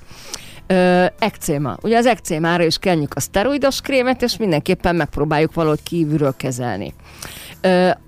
[0.67, 1.77] Ö, ekcéma.
[1.81, 6.93] Ugye az ekcémára is kenjük a szteroidos krémet, és mindenképpen megpróbáljuk valahogy kívülről kezelni.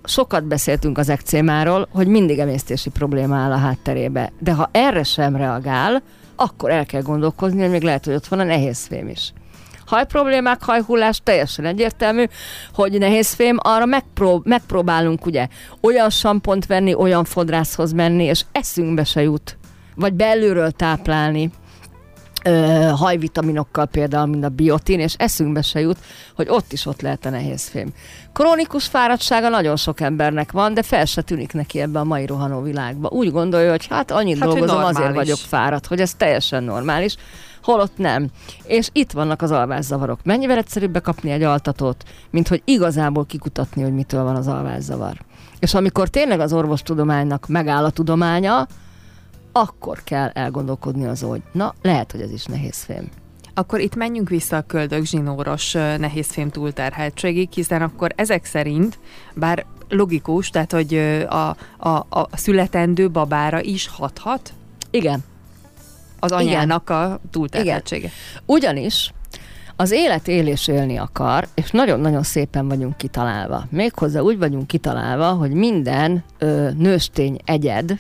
[0.04, 5.36] Sokat beszéltünk az ekcémáról, hogy mindig emésztési probléma áll a hátterébe, de ha erre sem
[5.36, 6.02] reagál,
[6.36, 9.34] akkor el kell gondolkozni, hogy még lehet, hogy ott van a nehézfém is.
[9.86, 12.26] Hajproblémák, hajhullás, teljesen egyértelmű,
[12.74, 15.48] hogy nehézfém, arra megprób- megpróbálunk ugye
[15.82, 19.58] olyan sampont venni, olyan fodrászhoz menni, és eszünkbe se jut,
[19.96, 21.52] vagy belülről táplálni
[22.48, 25.98] ö, hajvitaminokkal például, mint a biotin, és eszünkbe se jut,
[26.36, 27.94] hogy ott is ott lehet a nehézfém.
[28.34, 32.62] Krónikus fáradtsága nagyon sok embernek van, de fel se tűnik neki ebbe a mai rohanó
[32.62, 33.10] világba.
[33.10, 37.16] Úgy gondolja, hogy hát annyit hát, dolgozom, azért vagyok fáradt, hogy ez teljesen normális
[37.64, 38.28] holott nem.
[38.64, 40.20] És itt vannak az alvászavarok.
[40.24, 45.18] Mennyivel egyszerűbb bekapni egy altatót, mint hogy igazából kikutatni, hogy mitől van az alvászavar.
[45.60, 48.68] És amikor tényleg az orvostudománynak megáll a tudománya,
[49.60, 53.10] akkor kell elgondolkodni az, hogy na, lehet, hogy ez is nehézfém.
[53.54, 59.00] Akkor itt menjünk vissza a köldög zsinóros nehézfém túlterheltségig, hiszen akkor ezek szerint,
[59.36, 60.94] bár logikus, tehát hogy
[61.30, 64.54] a, a, a születendő babára is hathat?
[64.90, 65.24] Igen.
[66.20, 67.02] Az anyának Igen.
[67.02, 68.08] a túlterheltsége.
[68.08, 68.12] Igen.
[68.46, 69.14] Ugyanis
[69.76, 73.66] az élet élés élni akar, és nagyon-nagyon szépen vagyunk kitalálva.
[73.70, 77.98] Méghozzá úgy vagyunk kitalálva, hogy minden ö, nőstény egyed,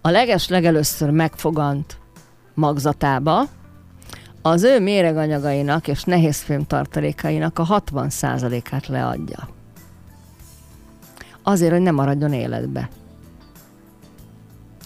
[0.00, 1.98] a leges legelőször megfogant
[2.54, 3.44] magzatába
[4.42, 9.48] az ő méreganyagainak és nehézfém tartalékainak a 60%-át leadja.
[11.42, 12.88] Azért, hogy ne maradjon életbe.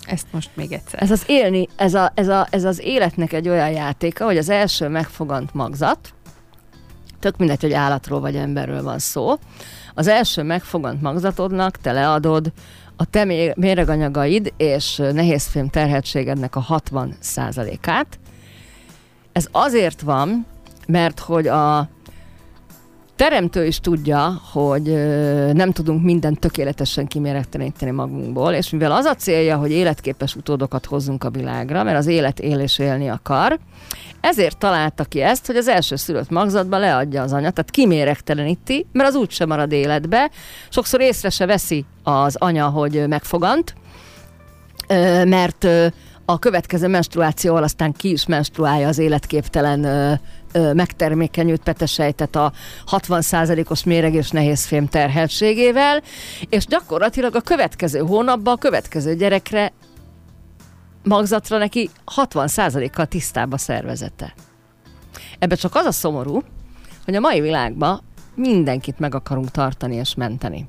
[0.06, 1.02] Ezt most még egyszer.
[1.02, 4.48] Ez az élni, ez, a, ez, a, ez az életnek egy olyan játéka, hogy az
[4.48, 6.14] első megfogant magzat,
[7.20, 9.34] tök mindegy, hogy állatról vagy emberről van szó,
[9.94, 12.52] az első megfogant magzatodnak te leadod
[13.02, 13.24] a te
[13.56, 17.16] méreganyagaid és nehézfém terhetségednek a 60
[17.84, 18.18] át
[19.32, 20.46] Ez azért van,
[20.86, 21.88] mert hogy a
[23.22, 24.82] teremtő is tudja, hogy
[25.52, 31.24] nem tudunk mindent tökéletesen kiméretleníteni magunkból, és mivel az a célja, hogy életképes utódokat hozzunk
[31.24, 33.58] a világra, mert az élet él és élni akar,
[34.20, 39.08] ezért találta ki ezt, hogy az első szülött magzatba leadja az anya, tehát kiméregteleníti, mert
[39.08, 40.30] az úgysem marad életbe.
[40.68, 43.74] Sokszor észre se veszi az anya, hogy megfogant,
[45.24, 45.66] mert
[46.24, 50.20] a következő menstruációval aztán ki is menstruálja az életképtelen
[50.52, 52.52] megtermékenyült petesejtet a
[52.90, 56.02] 60%-os méregés nehézfém terheltségével,
[56.48, 59.72] és gyakorlatilag a következő hónapban a következő gyerekre
[61.02, 64.34] magzatra neki 60%-kal tisztább a szervezete.
[65.38, 66.42] Ebbe csak az a szomorú,
[67.04, 68.00] hogy a mai világban
[68.34, 70.66] mindenkit meg akarunk tartani és menteni.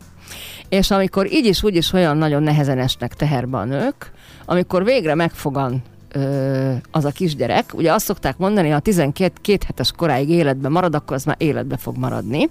[0.70, 4.12] És amikor így is, úgy is olyan nagyon nehezen esnek teherbe a nők,
[4.46, 5.82] amikor végre megfogan
[6.92, 11.16] az a kisgyerek, ugye azt szokták mondani, ha 12 két hetes koráig életben marad, akkor
[11.16, 12.50] az már életbe fog maradni.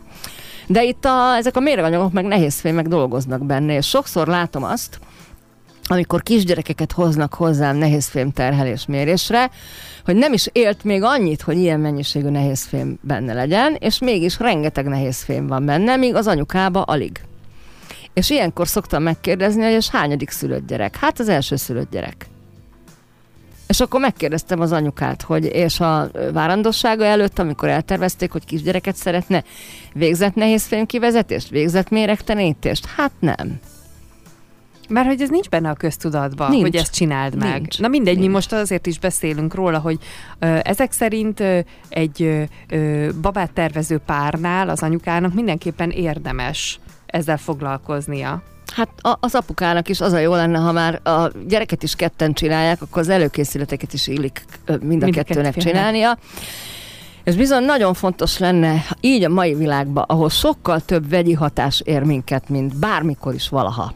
[0.67, 4.99] De itt a, ezek a méreganyagok meg nehézfémek dolgoznak benne, és sokszor látom azt,
[5.87, 9.51] amikor kisgyerekeket hoznak hozzám nehézfém terhelés mérésre,
[10.05, 14.89] hogy nem is élt még annyit, hogy ilyen mennyiségű nehézfém benne legyen, és mégis rengeteg
[14.89, 17.21] nehézfém van benne, míg az anyukába alig.
[18.15, 20.97] És ilyenkor szoktam megkérdezni, hogy és hányadik szülött gyerek?
[20.97, 22.32] Hát az első szülött gyerek.
[23.73, 29.45] És akkor megkérdeztem az anyukát, hogy és a várandossága előtt, amikor eltervezték, hogy kisgyereket szeretne,
[29.95, 32.87] végzett nehéz fémkivezetést, végzett méregtenítést?
[32.87, 33.61] Hát nem.
[34.89, 36.63] Mert hogy ez nincs benne a köztudatban, nincs.
[36.63, 37.61] hogy ezt csináld meg.
[37.61, 37.79] Nincs.
[37.79, 38.27] Na mindegy, nincs.
[38.27, 39.99] mi most azért is beszélünk róla, hogy
[40.39, 41.59] ö, ezek szerint ö,
[41.89, 48.43] egy ö, babát tervező párnál az anyukának mindenképpen érdemes ezzel foglalkoznia.
[48.75, 48.89] Hát
[49.21, 53.03] az apukának is az a jó lenne, ha már a gyereket is ketten csinálják, akkor
[53.03, 54.45] az előkészületeket is illik
[54.81, 56.19] mind a mind kettőnek csinálnia.
[57.25, 62.03] Ez bizony nagyon fontos lenne így a mai világban, ahol sokkal több vegyi hatás ér
[62.03, 63.93] minket, mint bármikor is valaha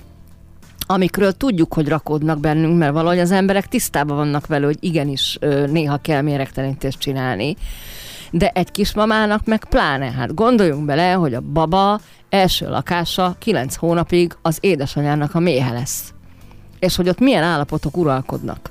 [0.87, 5.39] amikről tudjuk, hogy rakódnak bennünk, mert valahogy az emberek tisztában vannak vele, hogy igenis
[5.71, 7.57] néha kell méregtelenítést csinálni.
[8.31, 12.01] De egy kismamának meg pláne, hát gondoljunk bele, hogy a baba
[12.37, 16.13] első lakása kilenc hónapig az édesanyának a méhe lesz.
[16.79, 18.71] És hogy ott milyen állapotok uralkodnak.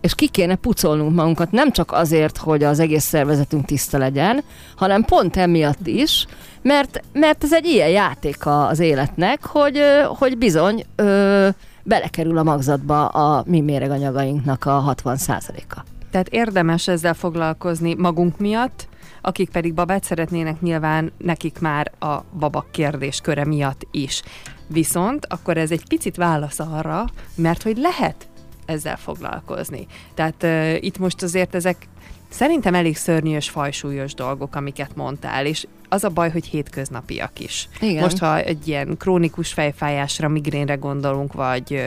[0.00, 4.44] És ki kéne pucolnunk magunkat nem csak azért, hogy az egész szervezetünk tiszta legyen,
[4.76, 6.26] hanem pont emiatt is,
[6.62, 11.48] mert, mert ez egy ilyen játék az életnek, hogy, hogy bizony ö,
[11.82, 15.80] belekerül a magzatba a mi méreganyagainknak a 60%-a.
[16.10, 18.88] Tehát érdemes ezzel foglalkozni magunk miatt,
[19.20, 24.22] akik pedig babát szeretnének, nyilván nekik már a baba kérdésköre miatt is.
[24.66, 28.28] Viszont akkor ez egy picit válasz arra, mert hogy lehet
[28.64, 29.86] ezzel foglalkozni.
[30.14, 31.88] Tehát uh, itt most azért ezek
[32.28, 37.68] Szerintem elég szörnyűs, fajsúlyos dolgok, amiket mondtál, és az a baj, hogy hétköznapiak is.
[37.80, 38.02] Igen.
[38.02, 41.82] Most, ha egy ilyen krónikus fejfájásra, migrénre gondolunk, vagy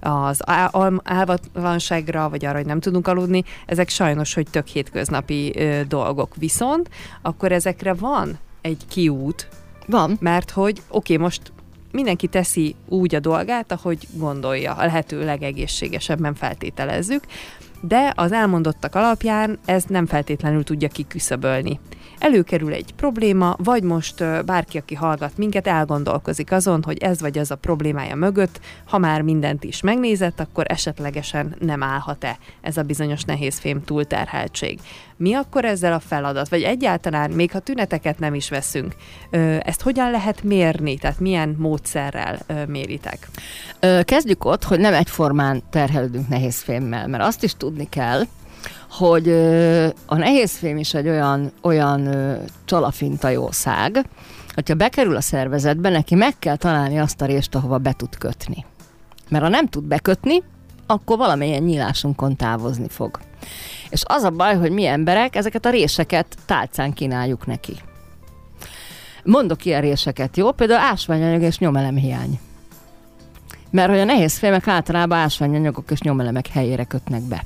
[0.00, 0.42] az
[1.02, 5.54] álvatlanságra, vagy arra, hogy nem tudunk aludni, ezek sajnos, hogy tök hétköznapi
[5.88, 6.34] dolgok.
[6.36, 6.90] Viszont
[7.22, 9.48] akkor ezekre van egy kiút,
[9.86, 10.16] van.
[10.20, 11.52] Mert hogy oké, okay, most
[11.92, 17.24] mindenki teszi úgy a dolgát, ahogy gondolja, a lehető legegészségesebben feltételezzük,
[17.80, 21.80] de az elmondottak alapján ez nem feltétlenül tudja kiküszöbölni.
[22.18, 27.50] Előkerül egy probléma, vagy most bárki, aki hallgat minket, elgondolkozik azon, hogy ez vagy az
[27.50, 33.24] a problémája mögött, ha már mindent is megnézett, akkor esetlegesen nem állhat-e ez a bizonyos
[33.24, 34.80] nehézfém túlterheltség.
[35.22, 36.48] Mi akkor ezzel a feladat?
[36.48, 38.94] Vagy egyáltalán, még ha tüneteket nem is veszünk,
[39.60, 40.98] ezt hogyan lehet mérni?
[40.98, 43.28] Tehát milyen módszerrel méritek?
[44.02, 48.22] Kezdjük ott, hogy nem egyformán terhelődünk nehézfémmel, mert azt is tudni kell,
[48.90, 49.28] hogy
[50.06, 52.08] a nehézfém is egy olyan, olyan
[52.64, 54.06] csalafinta jószág,
[54.54, 58.64] hogyha bekerül a szervezetbe, neki meg kell találni azt a részt, ahova be tud kötni.
[59.28, 60.42] Mert ha nem tud bekötni,
[60.86, 63.18] akkor valamilyen nyílásunkon távozni fog.
[63.88, 67.72] És az a baj, hogy mi emberek ezeket a réseket tálcán kínáljuk neki.
[69.24, 70.52] Mondok ilyen réseket, jó?
[70.52, 72.40] Például ásványanyag és nyomelemhiány.
[73.70, 77.44] Mert hogy a nehéz fémek általában ásványanyagok és nyomelemek helyére kötnek be.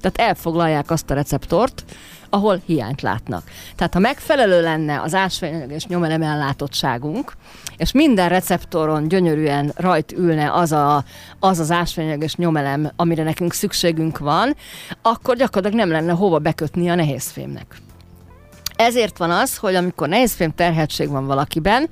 [0.00, 1.84] Tehát elfoglalják azt a receptort,
[2.34, 3.42] ahol hiányt látnak.
[3.76, 7.32] Tehát ha megfelelő lenne az ásványanyag nyomelem ellátottságunk,
[7.76, 11.04] és minden receptoron gyönyörűen rajt ülne az a,
[11.38, 14.56] az, az ásványanyag nyomelem, amire nekünk szükségünk van,
[15.02, 17.76] akkor gyakorlatilag nem lenne hova bekötni a nehézfémnek.
[18.76, 21.88] Ezért van az, hogy amikor nehézfém terhetség van valakiben,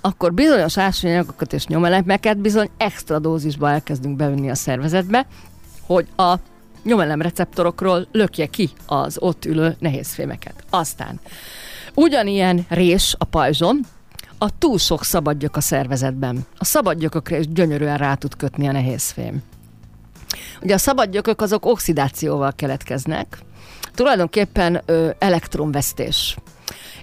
[0.00, 5.26] akkor bizonyos ásványanyagokat és nyomelemeket bizony extra dózisba elkezdünk bevinni a szervezetbe,
[5.86, 6.34] hogy a
[6.84, 10.54] nyomelem receptorokról lökje ki az ott ülő nehézfémeket.
[10.70, 11.20] Aztán
[11.94, 13.80] Ugyanilyen rés a pajzsom,
[14.38, 16.46] a túl sok szabadgyök a szervezetben.
[16.58, 19.42] A szabadgyökökre is gyönyörűen rá tud kötni a nehézfém.
[20.62, 23.38] Ugye a szabadgyökök azok oxidációval keletkeznek,
[23.94, 26.36] tulajdonképpen ö, elektronvesztés.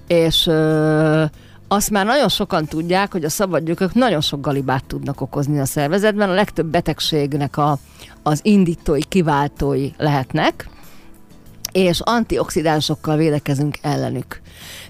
[0.07, 1.23] És ö,
[1.67, 6.29] azt már nagyon sokan tudják, hogy a szabadgyökök nagyon sok galibát tudnak okozni a szervezetben.
[6.29, 7.77] A legtöbb betegségnek a,
[8.23, 10.69] az indítói, kiváltói lehetnek,
[11.71, 14.41] és antioxidánsokkal védekezünk ellenük.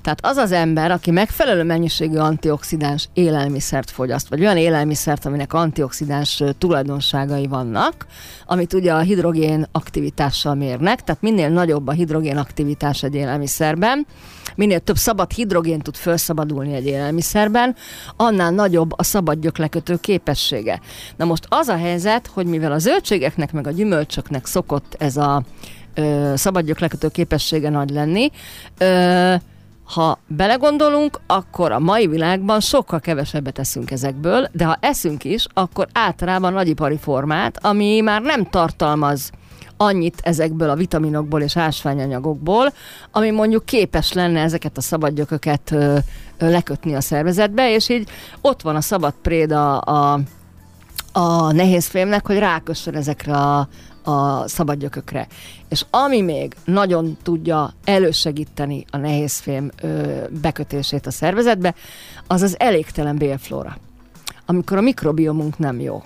[0.02, 6.44] Tehát az az ember, aki megfelelő mennyiségű antioxidáns élelmiszert fogyaszt, vagy olyan élelmiszert, aminek antioxidáns
[6.58, 8.06] tulajdonságai vannak,
[8.46, 14.06] amit ugye a hidrogén aktivitással mérnek, tehát minél nagyobb a hidrogén aktivitás egy élelmiszerben,
[14.56, 17.76] minél több szabad hidrogén tud felszabadulni egy élelmiszerben,
[18.16, 20.80] annál nagyobb a szabad gyöklekötő képessége.
[21.16, 25.44] Na most az a helyzet, hogy mivel a zöldségeknek meg a gyümölcsöknek szokott ez a
[25.94, 28.32] ö, szabad gyöklekötő képessége nagy lenni,
[28.78, 29.36] ö,
[29.94, 35.88] ha belegondolunk, akkor a mai világban sokkal kevesebbet eszünk ezekből, de ha eszünk is, akkor
[35.94, 39.32] általában nagyipari formát, ami már nem tartalmaz
[39.78, 42.74] annyit ezekből a vitaminokból és ásványanyagokból,
[43.12, 45.98] ami mondjuk képes lenne ezeket a szabadgyököket ö,
[46.38, 48.10] ö, lekötni a szervezetbe, és így
[48.42, 50.20] ott van a szabad préda a,
[51.12, 53.68] a nehézfémnek, hogy rákössön ezekre a,
[54.04, 55.28] a szabadgyökökre.
[55.70, 61.76] És ami még nagyon tudja elősegíteni a nehézfém ö, bekötését a szervezetbe,
[62.28, 63.78] az az elégtelen bélflóra.
[64.46, 66.04] Amikor a mikrobiomunk nem jó.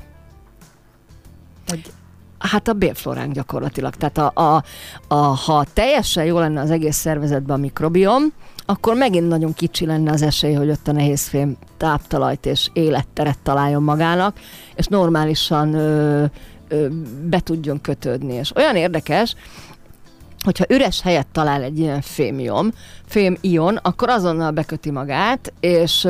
[1.68, 1.92] Hogy
[2.40, 3.96] Hát a bélflóránk gyakorlatilag.
[3.96, 4.64] Tehát a, a,
[5.08, 8.24] a, ha teljesen jó lenne az egész szervezetben a mikrobiom,
[8.66, 13.84] akkor megint nagyon kicsi lenne az esély, hogy ott a nehézfém táptalajt és életteret találjon
[13.84, 14.40] magának,
[14.76, 16.26] és normálisan ö,
[16.68, 16.88] ö,
[17.30, 18.34] be tudjon kötődni.
[18.34, 19.36] És olyan érdekes,
[20.46, 22.74] hogyha üres helyet talál egy ilyen fémion,
[23.06, 26.08] fémion, akkor azonnal beköti magát, és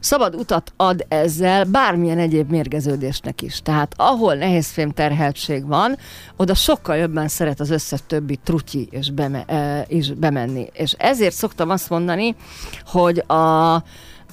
[0.00, 3.62] szabad utat ad ezzel bármilyen egyéb mérgeződésnek is.
[3.62, 5.96] Tehát ahol nehéz fém terheltség van,
[6.36, 9.44] oda sokkal jobban szeret az összes többi trutyi és beme,
[9.88, 10.66] is bemenni.
[10.72, 12.36] És ezért szoktam azt mondani,
[12.84, 13.82] hogy a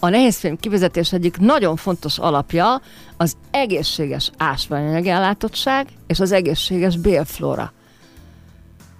[0.05, 2.81] a nehézfém kivezetés egyik nagyon fontos alapja
[3.17, 7.73] az egészséges ásványanyag ellátottság és az egészséges bélflóra.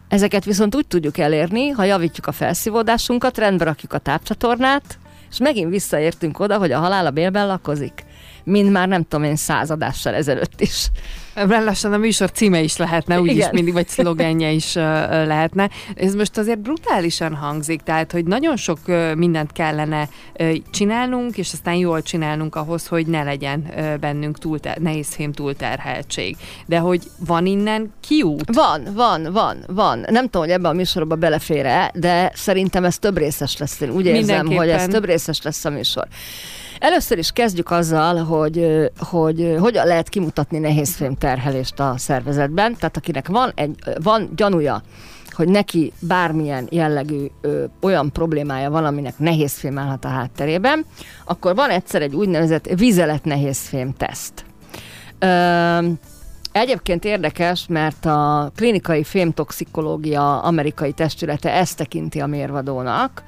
[0.08, 5.00] Ezeket viszont úgy tudjuk elérni, ha javítjuk a felszívódásunkat, rendbe rakjuk a tápcsatornát,
[5.32, 8.05] és megint visszaértünk oda, hogy a halál a bélben lakozik.
[8.46, 10.90] Mind már nem tudom én századással ezelőtt is.
[11.36, 14.84] Lassan a műsor címe is lehetne, úgyis mindig, vagy szlogenje is uh,
[15.26, 15.70] lehetne.
[15.96, 21.54] Ez most azért brutálisan hangzik, tehát, hogy nagyon sok uh, mindent kellene uh, csinálnunk, és
[21.54, 23.64] aztán jól csinálnunk ahhoz, hogy ne legyen
[24.00, 26.38] bennünk túlter, nehézfém túlterheltség.
[26.66, 28.56] De hogy van innen kiút?
[28.56, 30.06] Van, van, van, van.
[30.10, 33.82] Nem tudom, hogy ebben a műsorban belefér de szerintem ez több részes lesz.
[33.82, 36.08] Én úgy érzem, hogy ez több részes lesz a műsor.
[36.80, 42.76] Először is kezdjük azzal, hogy, hogy hogyan lehet kimutatni nehézfém terhelést a szervezetben.
[42.76, 44.82] Tehát akinek van, egy, van gyanúja,
[45.32, 50.86] hogy neki bármilyen jellegű ö, olyan problémája van, aminek nehézfém állhat a hátterében,
[51.26, 54.46] akkor van egyszer egy úgynevezett vizelet nehézfém teszt.
[55.20, 55.88] Ö,
[56.52, 63.24] Egyébként érdekes, mert a klinikai fémtoxikológia amerikai testülete ezt tekinti a mérvadónak.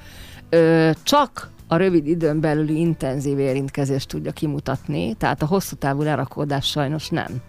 [0.50, 6.66] Ö, csak a rövid időn belüli intenzív érintkezést tudja kimutatni, tehát a hosszú távú lerakódás
[6.66, 7.42] sajnos nem.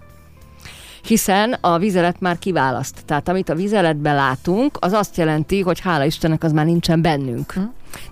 [1.02, 3.04] Hiszen a vizelet már kiválaszt.
[3.04, 7.52] Tehát amit a vizeletben látunk, az azt jelenti, hogy hála Istennek az már nincsen bennünk.
[7.52, 7.60] Hm.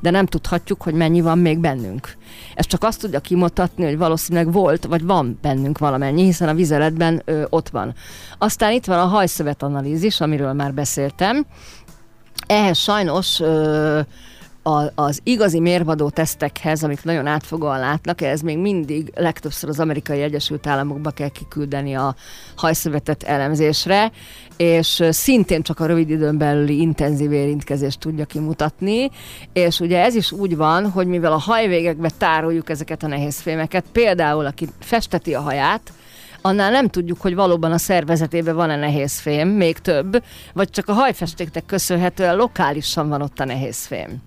[0.01, 2.17] De nem tudhatjuk, hogy mennyi van még bennünk.
[2.55, 7.23] Ez csak azt tudja kimutatni, hogy valószínűleg volt, vagy van bennünk valamennyi, hiszen a vizeletben
[7.25, 7.95] ö, ott van.
[8.39, 11.47] Aztán itt van a hajszövet analízis, amiről már beszéltem.
[12.47, 14.01] Ehhez sajnos ö,
[14.67, 20.21] a, az igazi mérvadó tesztekhez, amik nagyon átfogóan látnak, ez még mindig legtöbbször az amerikai
[20.21, 22.15] Egyesült Államokba kell kiküldeni a
[22.57, 24.11] hajszövetet elemzésre,
[24.57, 29.11] és szintén csak a rövid időn belüli intenzív érintkezést tudja kimutatni,
[29.53, 34.47] és ugye ez is úgy van, hogy mivel a hajvégekbe tároljuk ezeket a nehézfémeket, például
[34.47, 35.93] aki festeti a haját,
[36.41, 41.67] annál nem tudjuk, hogy valóban a szervezetében van-e nehézfém, még több, vagy csak a hajfestéknek
[41.67, 44.23] köszönhetően lokálisan van ott a nehézfém.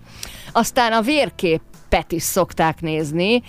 [0.52, 3.42] Aztán a vérkép pet is szokták nézni,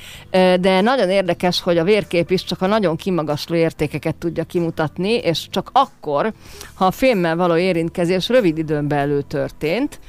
[0.60, 5.48] de nagyon érdekes, hogy a vérkép is csak a nagyon kimagasló értékeket tudja kimutatni, és
[5.50, 6.34] csak akkor,
[6.74, 10.00] ha a fémmel való érintkezés rövid időn belül történt,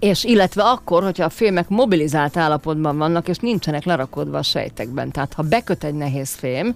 [0.00, 5.10] és illetve akkor, hogyha a fémek mobilizált állapotban vannak, és nincsenek lerakodva a sejtekben.
[5.10, 6.74] Tehát ha beköt egy nehéz fém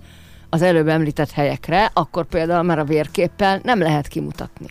[0.48, 4.66] az előbb említett helyekre, akkor például már a vérképpel nem lehet kimutatni.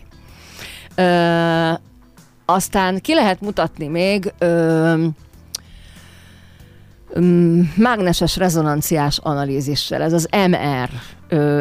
[0.94, 1.72] Ö,
[2.52, 5.04] aztán ki lehet mutatni még ö,
[7.76, 10.88] mágneses rezonanciás analízissel, ez az MR.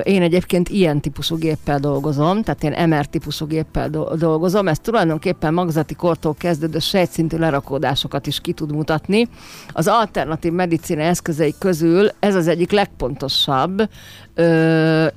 [0.03, 5.95] Én egyébként ilyen típusú géppel dolgozom, tehát én MR típusú géppel dolgozom, ez tulajdonképpen magzati
[5.95, 9.27] kortól kezdődő sejtszintű lerakódásokat is ki tud mutatni.
[9.71, 13.89] Az alternatív medicina eszközei közül ez az egyik legpontosabb,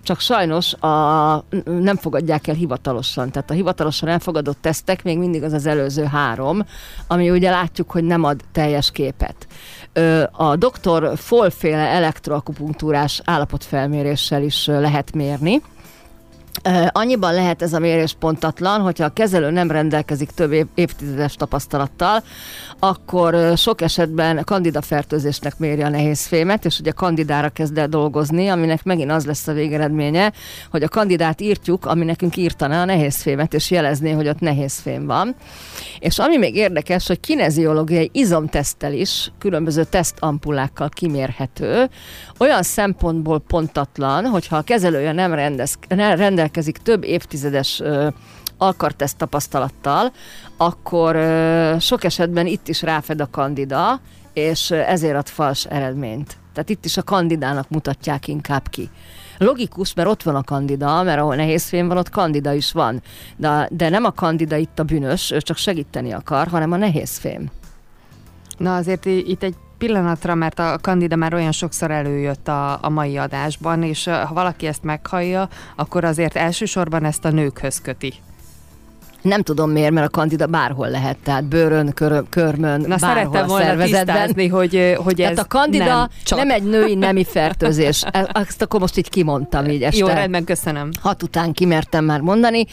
[0.02, 3.30] csak sajnos a, nem fogadják el hivatalosan.
[3.30, 6.66] Tehát a hivatalosan elfogadott tesztek még mindig az az előző három,
[7.06, 9.46] ami ugye látjuk, hogy nem ad teljes képet
[10.30, 15.62] a doktor folféle elektroakupunktúrás állapotfelméréssel is lehet mérni.
[16.88, 22.22] Annyiban lehet ez a mérés pontatlan, hogyha a kezelő nem rendelkezik több évtizedes tapasztalattal,
[22.78, 28.84] akkor sok esetben kandida fertőzésnek méri a nehézfémet, és ugye kandidára kezd el dolgozni, aminek
[28.84, 30.32] megint az lesz a végeredménye,
[30.70, 35.34] hogy a kandidát írtjuk, ami nekünk írtaná a nehézfémet, és jelezné, hogy ott nehézfém van.
[35.98, 41.90] És ami még érdekes, hogy kineziológiai izomtesztel is különböző tesztampullákkal kimérhető,
[42.38, 47.82] olyan szempontból pontatlan, hogyha a kezelője nem, rendez, nem rendelkezik több évtizedes
[48.58, 50.12] alkarteszt tapasztalattal,
[50.56, 51.16] akkor
[51.80, 54.00] sok esetben itt is ráfed a kandida,
[54.32, 56.36] és ezért ad fals eredményt.
[56.52, 58.90] Tehát itt is a kandidának mutatják inkább ki.
[59.38, 63.02] Logikus, mert ott van a kandida, mert ahol nehéz fém van, ott kandida is van.
[63.36, 67.18] De, de nem a kandida itt a bűnös, ő csak segíteni akar, hanem a nehéz
[67.18, 67.50] fém.
[68.58, 69.54] Na azért itt egy
[69.86, 74.66] pillanatra, mert a kandida már olyan sokszor előjött a, a mai adásban, és ha valaki
[74.66, 78.14] ezt meghallja, akkor azért elsősorban ezt a nőkhöz köti.
[79.22, 83.48] Nem tudom miért, mert a kandida bárhol lehet, tehát bőrön, kör, körmön, Na, bárhol a
[83.48, 84.50] szervezetben.
[84.50, 86.38] hogy, hogy ez tehát a kandida nem, csak.
[86.38, 88.02] nem egy női nemi fertőzés.
[88.10, 89.98] E, ezt akkor most így kimondtam így este.
[89.98, 90.90] Jó, rendben, köszönöm.
[91.00, 92.66] Hat után kimertem már mondani.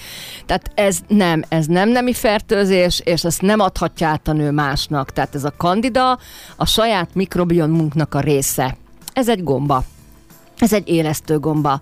[0.46, 5.12] Tehát ez nem, ez nem nemi fertőzés, és ezt nem adhatja át a nő másnak.
[5.12, 6.20] Tehát ez a kandida
[6.56, 8.78] a saját mikrobiomunknak a része.
[9.14, 9.84] Ez egy gomba.
[10.58, 11.82] Ez egy élesztő gomba.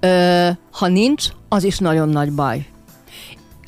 [0.00, 2.66] Ö, ha nincs, az is nagyon nagy baj.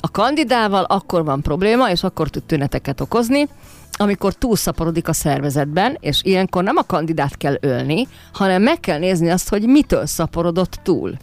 [0.05, 3.47] A kandidával akkor van probléma, és akkor tud tüneteket okozni,
[3.91, 9.29] amikor túlszaporodik a szervezetben, és ilyenkor nem a kandidát kell ölni, hanem meg kell nézni
[9.29, 11.17] azt, hogy mitől szaporodott túl.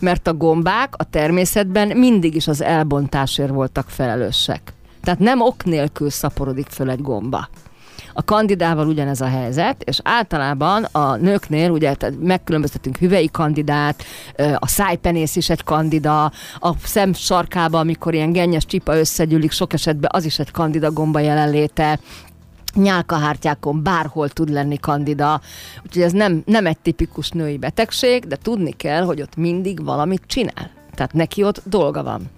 [0.00, 4.72] Mert a gombák a természetben mindig is az elbontásért voltak felelősek.
[5.02, 7.48] Tehát nem ok nélkül szaporodik föl egy gomba.
[8.12, 14.04] A kandidával ugyanez a helyzet, és általában a nőknél ugye megkülönböztetünk hüvei kandidát,
[14.54, 16.24] a szájpenész is egy kandida,
[16.58, 21.18] a szem sarkába, amikor ilyen gennyes csipa összegyűlik, sok esetben az is egy kandida gomba
[21.18, 21.98] jelenléte,
[22.74, 25.40] nyálkahártyákon bárhol tud lenni kandida.
[25.84, 30.22] Úgyhogy ez nem, nem egy tipikus női betegség, de tudni kell, hogy ott mindig valamit
[30.26, 30.70] csinál.
[30.94, 32.30] Tehát neki ott dolga van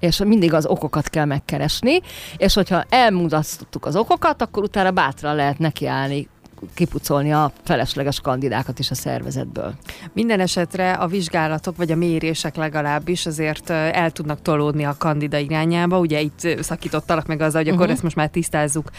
[0.00, 2.00] és mindig az okokat kell megkeresni,
[2.36, 6.28] és hogyha elmutattuk az okokat, akkor utána bátran lehet nekiállni
[6.74, 9.74] kipucolni a felesleges kandidákat is a szervezetből.
[10.12, 15.98] Minden esetre a vizsgálatok vagy a mérések legalábbis azért el tudnak tolódni a kandida irányába.
[15.98, 17.74] Ugye itt szakítottalak meg azzal, hogy uh-huh.
[17.74, 17.94] akkor mhm.
[17.94, 18.90] ezt most már tisztázzuk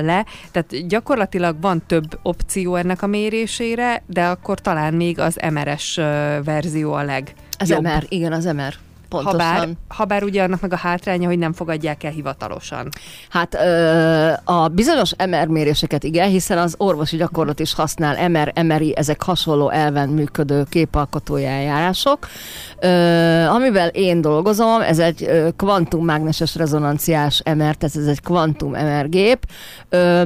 [0.00, 0.26] le.
[0.50, 5.94] Tehát gyakorlatilag van több opció ennek a mérésére, de akkor talán még az MRS
[6.44, 7.34] verzió a leg.
[7.58, 8.74] Az MR, igen, az MR.
[9.08, 9.40] Pontosan.
[9.40, 12.88] Habár, habár ugye annak meg a hátránya, hogy nem fogadják el hivatalosan.
[13.28, 18.96] Hát ö, a bizonyos MR méréseket igen, hiszen az orvosi gyakorlat is használ MR, MRI,
[18.96, 22.28] ezek hasonló elven működő képalkotói eljárások.
[22.80, 22.88] Ö,
[23.44, 29.46] amivel én dolgozom, ez egy kvantummágneses rezonanciás MR, tehát ez egy kvantum MR gép.
[29.88, 30.24] Ö,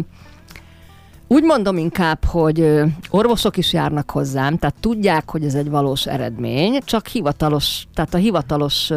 [1.32, 6.78] úgy mondom inkább, hogy orvosok is járnak hozzám, tehát tudják, hogy ez egy valós eredmény,
[6.84, 8.90] csak hivatalos, tehát a hivatalos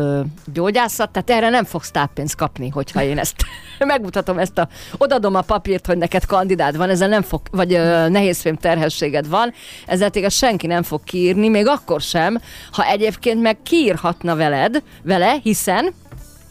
[0.53, 3.35] gyógyászat, tehát erre nem fogsz táppénzt kapni, hogyha én ezt
[3.79, 4.67] megmutatom, ezt a,
[4.97, 7.69] odadom a papírt, hogy neked kandidád van, ezzel nem fog, vagy
[8.09, 9.53] nehézfém terhességed van,
[9.85, 15.39] ezzel téged senki nem fog kiírni, még akkor sem, ha egyébként meg kiírhatna veled, vele,
[15.43, 15.93] hiszen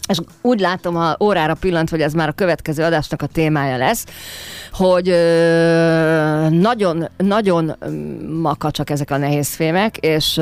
[0.08, 4.04] és úgy látom a órára pillant, hogy ez már a következő adásnak a témája lesz,
[4.72, 5.06] hogy
[6.50, 7.76] nagyon, nagyon
[8.40, 10.40] makacsak ezek a nehéz fémek, és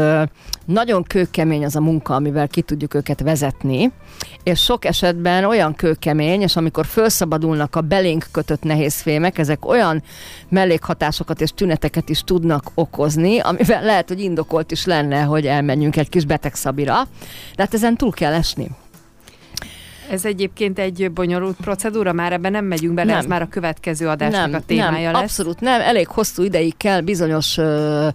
[0.64, 3.92] nagyon kőkemény az a munka, amivel ki tudjuk őket vezetni,
[4.42, 10.02] és sok esetben olyan kőkemény, és amikor felszabadulnak a belénk kötött nehéz fémek, ezek olyan
[10.48, 16.08] mellékhatásokat és tüneteket is tudnak okozni, amivel lehet, hogy indokolt is lenne, hogy elmenjünk egy
[16.08, 17.06] kis betegszabira,
[17.56, 18.70] de hát ezen túl kell esni.
[20.12, 23.20] Ez egyébként egy bonyolult procedúra, már ebben nem megyünk bele, nem.
[23.20, 25.22] ez már a következő adásnak nem, a témája nem, lesz.
[25.22, 28.08] Abszolút nem, elég hosszú ideig kell bizonyos ö,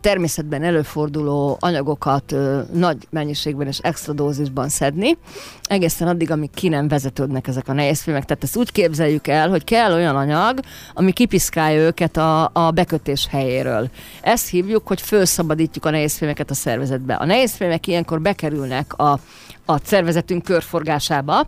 [0.00, 2.34] természetben előforduló anyagokat
[2.72, 5.16] nagy mennyiségben és extra dózisban szedni,
[5.62, 8.24] egészen addig, amíg ki nem vezetődnek ezek a nehézfémek.
[8.24, 10.60] Tehát ezt úgy képzeljük el, hogy kell olyan anyag,
[10.94, 13.90] ami kipiszkálja őket a, a bekötés helyéről.
[14.20, 17.14] Ezt hívjuk, hogy felszabadítjuk a nehézfémeket a szervezetbe.
[17.14, 19.18] A nehézfémek ilyenkor bekerülnek a,
[19.64, 21.46] a szervezetünk körforgásába,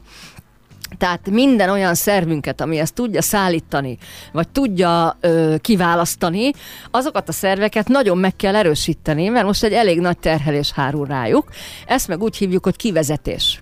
[0.98, 3.98] tehát minden olyan szervünket, ami ezt tudja szállítani,
[4.32, 6.50] vagy tudja ö, kiválasztani,
[6.90, 11.48] azokat a szerveket nagyon meg kell erősíteni, mert most egy elég nagy terhelés hárul rájuk.
[11.86, 13.60] Ezt meg úgy hívjuk, hogy kivezetés.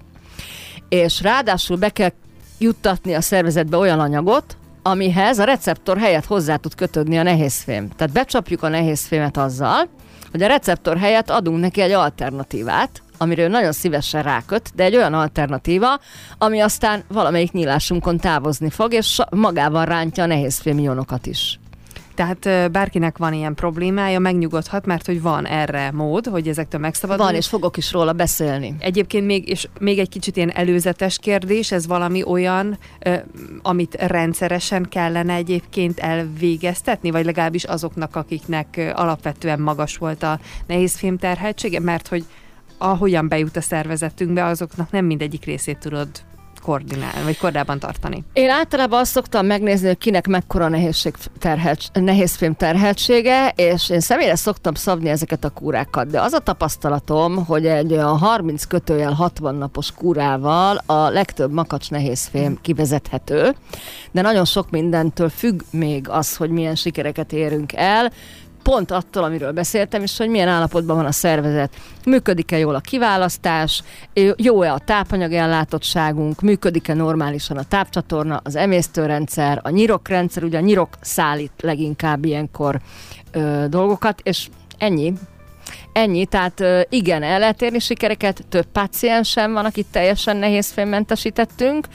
[0.88, 2.12] És ráadásul be kell
[2.58, 7.88] juttatni a szervezetbe olyan anyagot, amihez a receptor helyett hozzá tud kötődni a nehézfém.
[7.96, 9.88] Tehát becsapjuk a nehézfémet azzal,
[10.30, 15.14] hogy a receptor helyett adunk neki egy alternatívát, amiről nagyon szívesen ráköt, de egy olyan
[15.14, 16.00] alternatíva,
[16.38, 21.58] ami aztán valamelyik nyílásunkon távozni fog, és magával rántja a nehézfém ionokat is.
[22.14, 27.30] Tehát bárkinek van ilyen problémája, megnyugodhat, mert hogy van erre mód, hogy ezektől megszabadulni.
[27.30, 28.74] Van, és fogok is róla beszélni.
[28.78, 32.78] Egyébként még, és még egy kicsit ilyen előzetes kérdés, ez valami olyan,
[33.62, 41.80] amit rendszeresen kellene egyébként elvégeztetni, vagy legalábbis azoknak, akiknek alapvetően magas volt a nehézfém terheltsége,
[41.80, 42.24] mert hogy
[42.82, 46.08] ahogyan bejut a szervezetünkbe, azoknak nem mindegyik részét tudod
[46.60, 48.24] koordinálni, vagy korábban tartani?
[48.32, 54.36] Én általában azt szoktam megnézni, hogy kinek mekkora nehézség terhelt, nehézfém terheltsége, és én személyre
[54.36, 59.54] szoktam szabni ezeket a kúrákat, de az a tapasztalatom, hogy egy a 30 kötőjel 60
[59.54, 63.54] napos kúrával a legtöbb makacs nehézfém kivezethető,
[64.10, 68.12] de nagyon sok mindentől függ még az, hogy milyen sikereket érünk el,
[68.62, 71.74] pont attól, amiről beszéltem, és hogy milyen állapotban van a szervezet.
[72.06, 73.82] Működik-e jól a kiválasztás,
[74.36, 81.52] jó-e a tápanyagellátottságunk, működik-e normálisan a tápcsatorna, az emésztőrendszer, a nyirokrendszer, ugye a nyirok szállít
[81.60, 82.80] leginkább ilyenkor
[83.32, 84.48] ö, dolgokat, és
[84.78, 85.12] ennyi.
[86.00, 91.86] Ennyi, tehát igen, el lehet érni sikereket, több páciensen van, akit teljesen nehézfémmentesítettünk,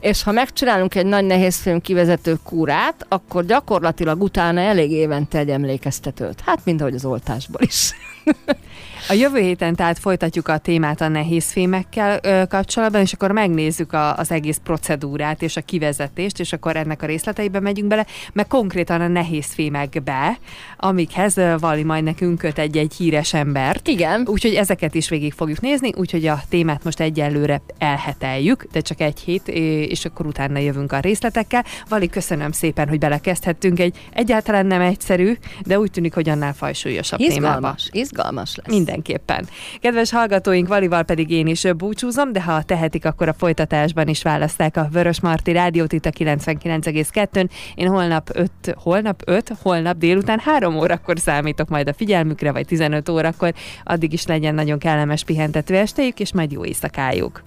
[0.00, 6.40] és ha megcsinálunk egy nagy nehézfém kivezető kúrát, akkor gyakorlatilag utána elég évente egy emlékeztetőt.
[6.40, 7.90] Hát mind ahogy az oltásból is.
[9.08, 14.16] A jövő héten tehát folytatjuk a témát a nehézfémekkel ö, kapcsolatban, és akkor megnézzük a,
[14.16, 19.00] az egész procedúrát és a kivezetést, és akkor ennek a részleteibe megyünk bele, meg konkrétan
[19.00, 20.38] a nehézfémekbe,
[20.76, 23.88] amikhez Vali majd nekünk köt egy-egy híres embert.
[23.88, 24.26] Igen.
[24.26, 29.20] Úgyhogy ezeket is végig fogjuk nézni, úgyhogy a témát most egyelőre elheteljük, de csak egy
[29.20, 31.64] hét, és akkor utána jövünk a részletekkel.
[31.88, 35.36] Vali, köszönöm szépen, hogy belekezdhettünk egy egyáltalán nem egyszerű,
[35.66, 38.06] de úgy tűnik, hogy annál fajsúlyosabb izgalmas, témába.
[38.06, 38.66] Izgalmas lesz.
[38.66, 39.48] Minden mindenképpen.
[39.80, 44.76] Kedves hallgatóink, Valival pedig én is búcsúzom, de ha tehetik, akkor a folytatásban is választák
[44.76, 47.48] a Vörös Marti Rádiót itt a 99,2-n.
[47.74, 53.08] Én holnap 5, holnap 5, holnap délután 3 órakor számítok majd a figyelmükre, vagy 15
[53.08, 53.54] órakor.
[53.84, 57.42] Addig is legyen nagyon kellemes pihentető estejük, és majd jó éjszakájuk.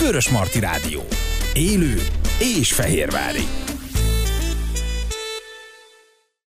[0.00, 1.00] Vörös Marti Rádió.
[1.54, 1.94] Élő
[2.38, 3.44] és fehérvári.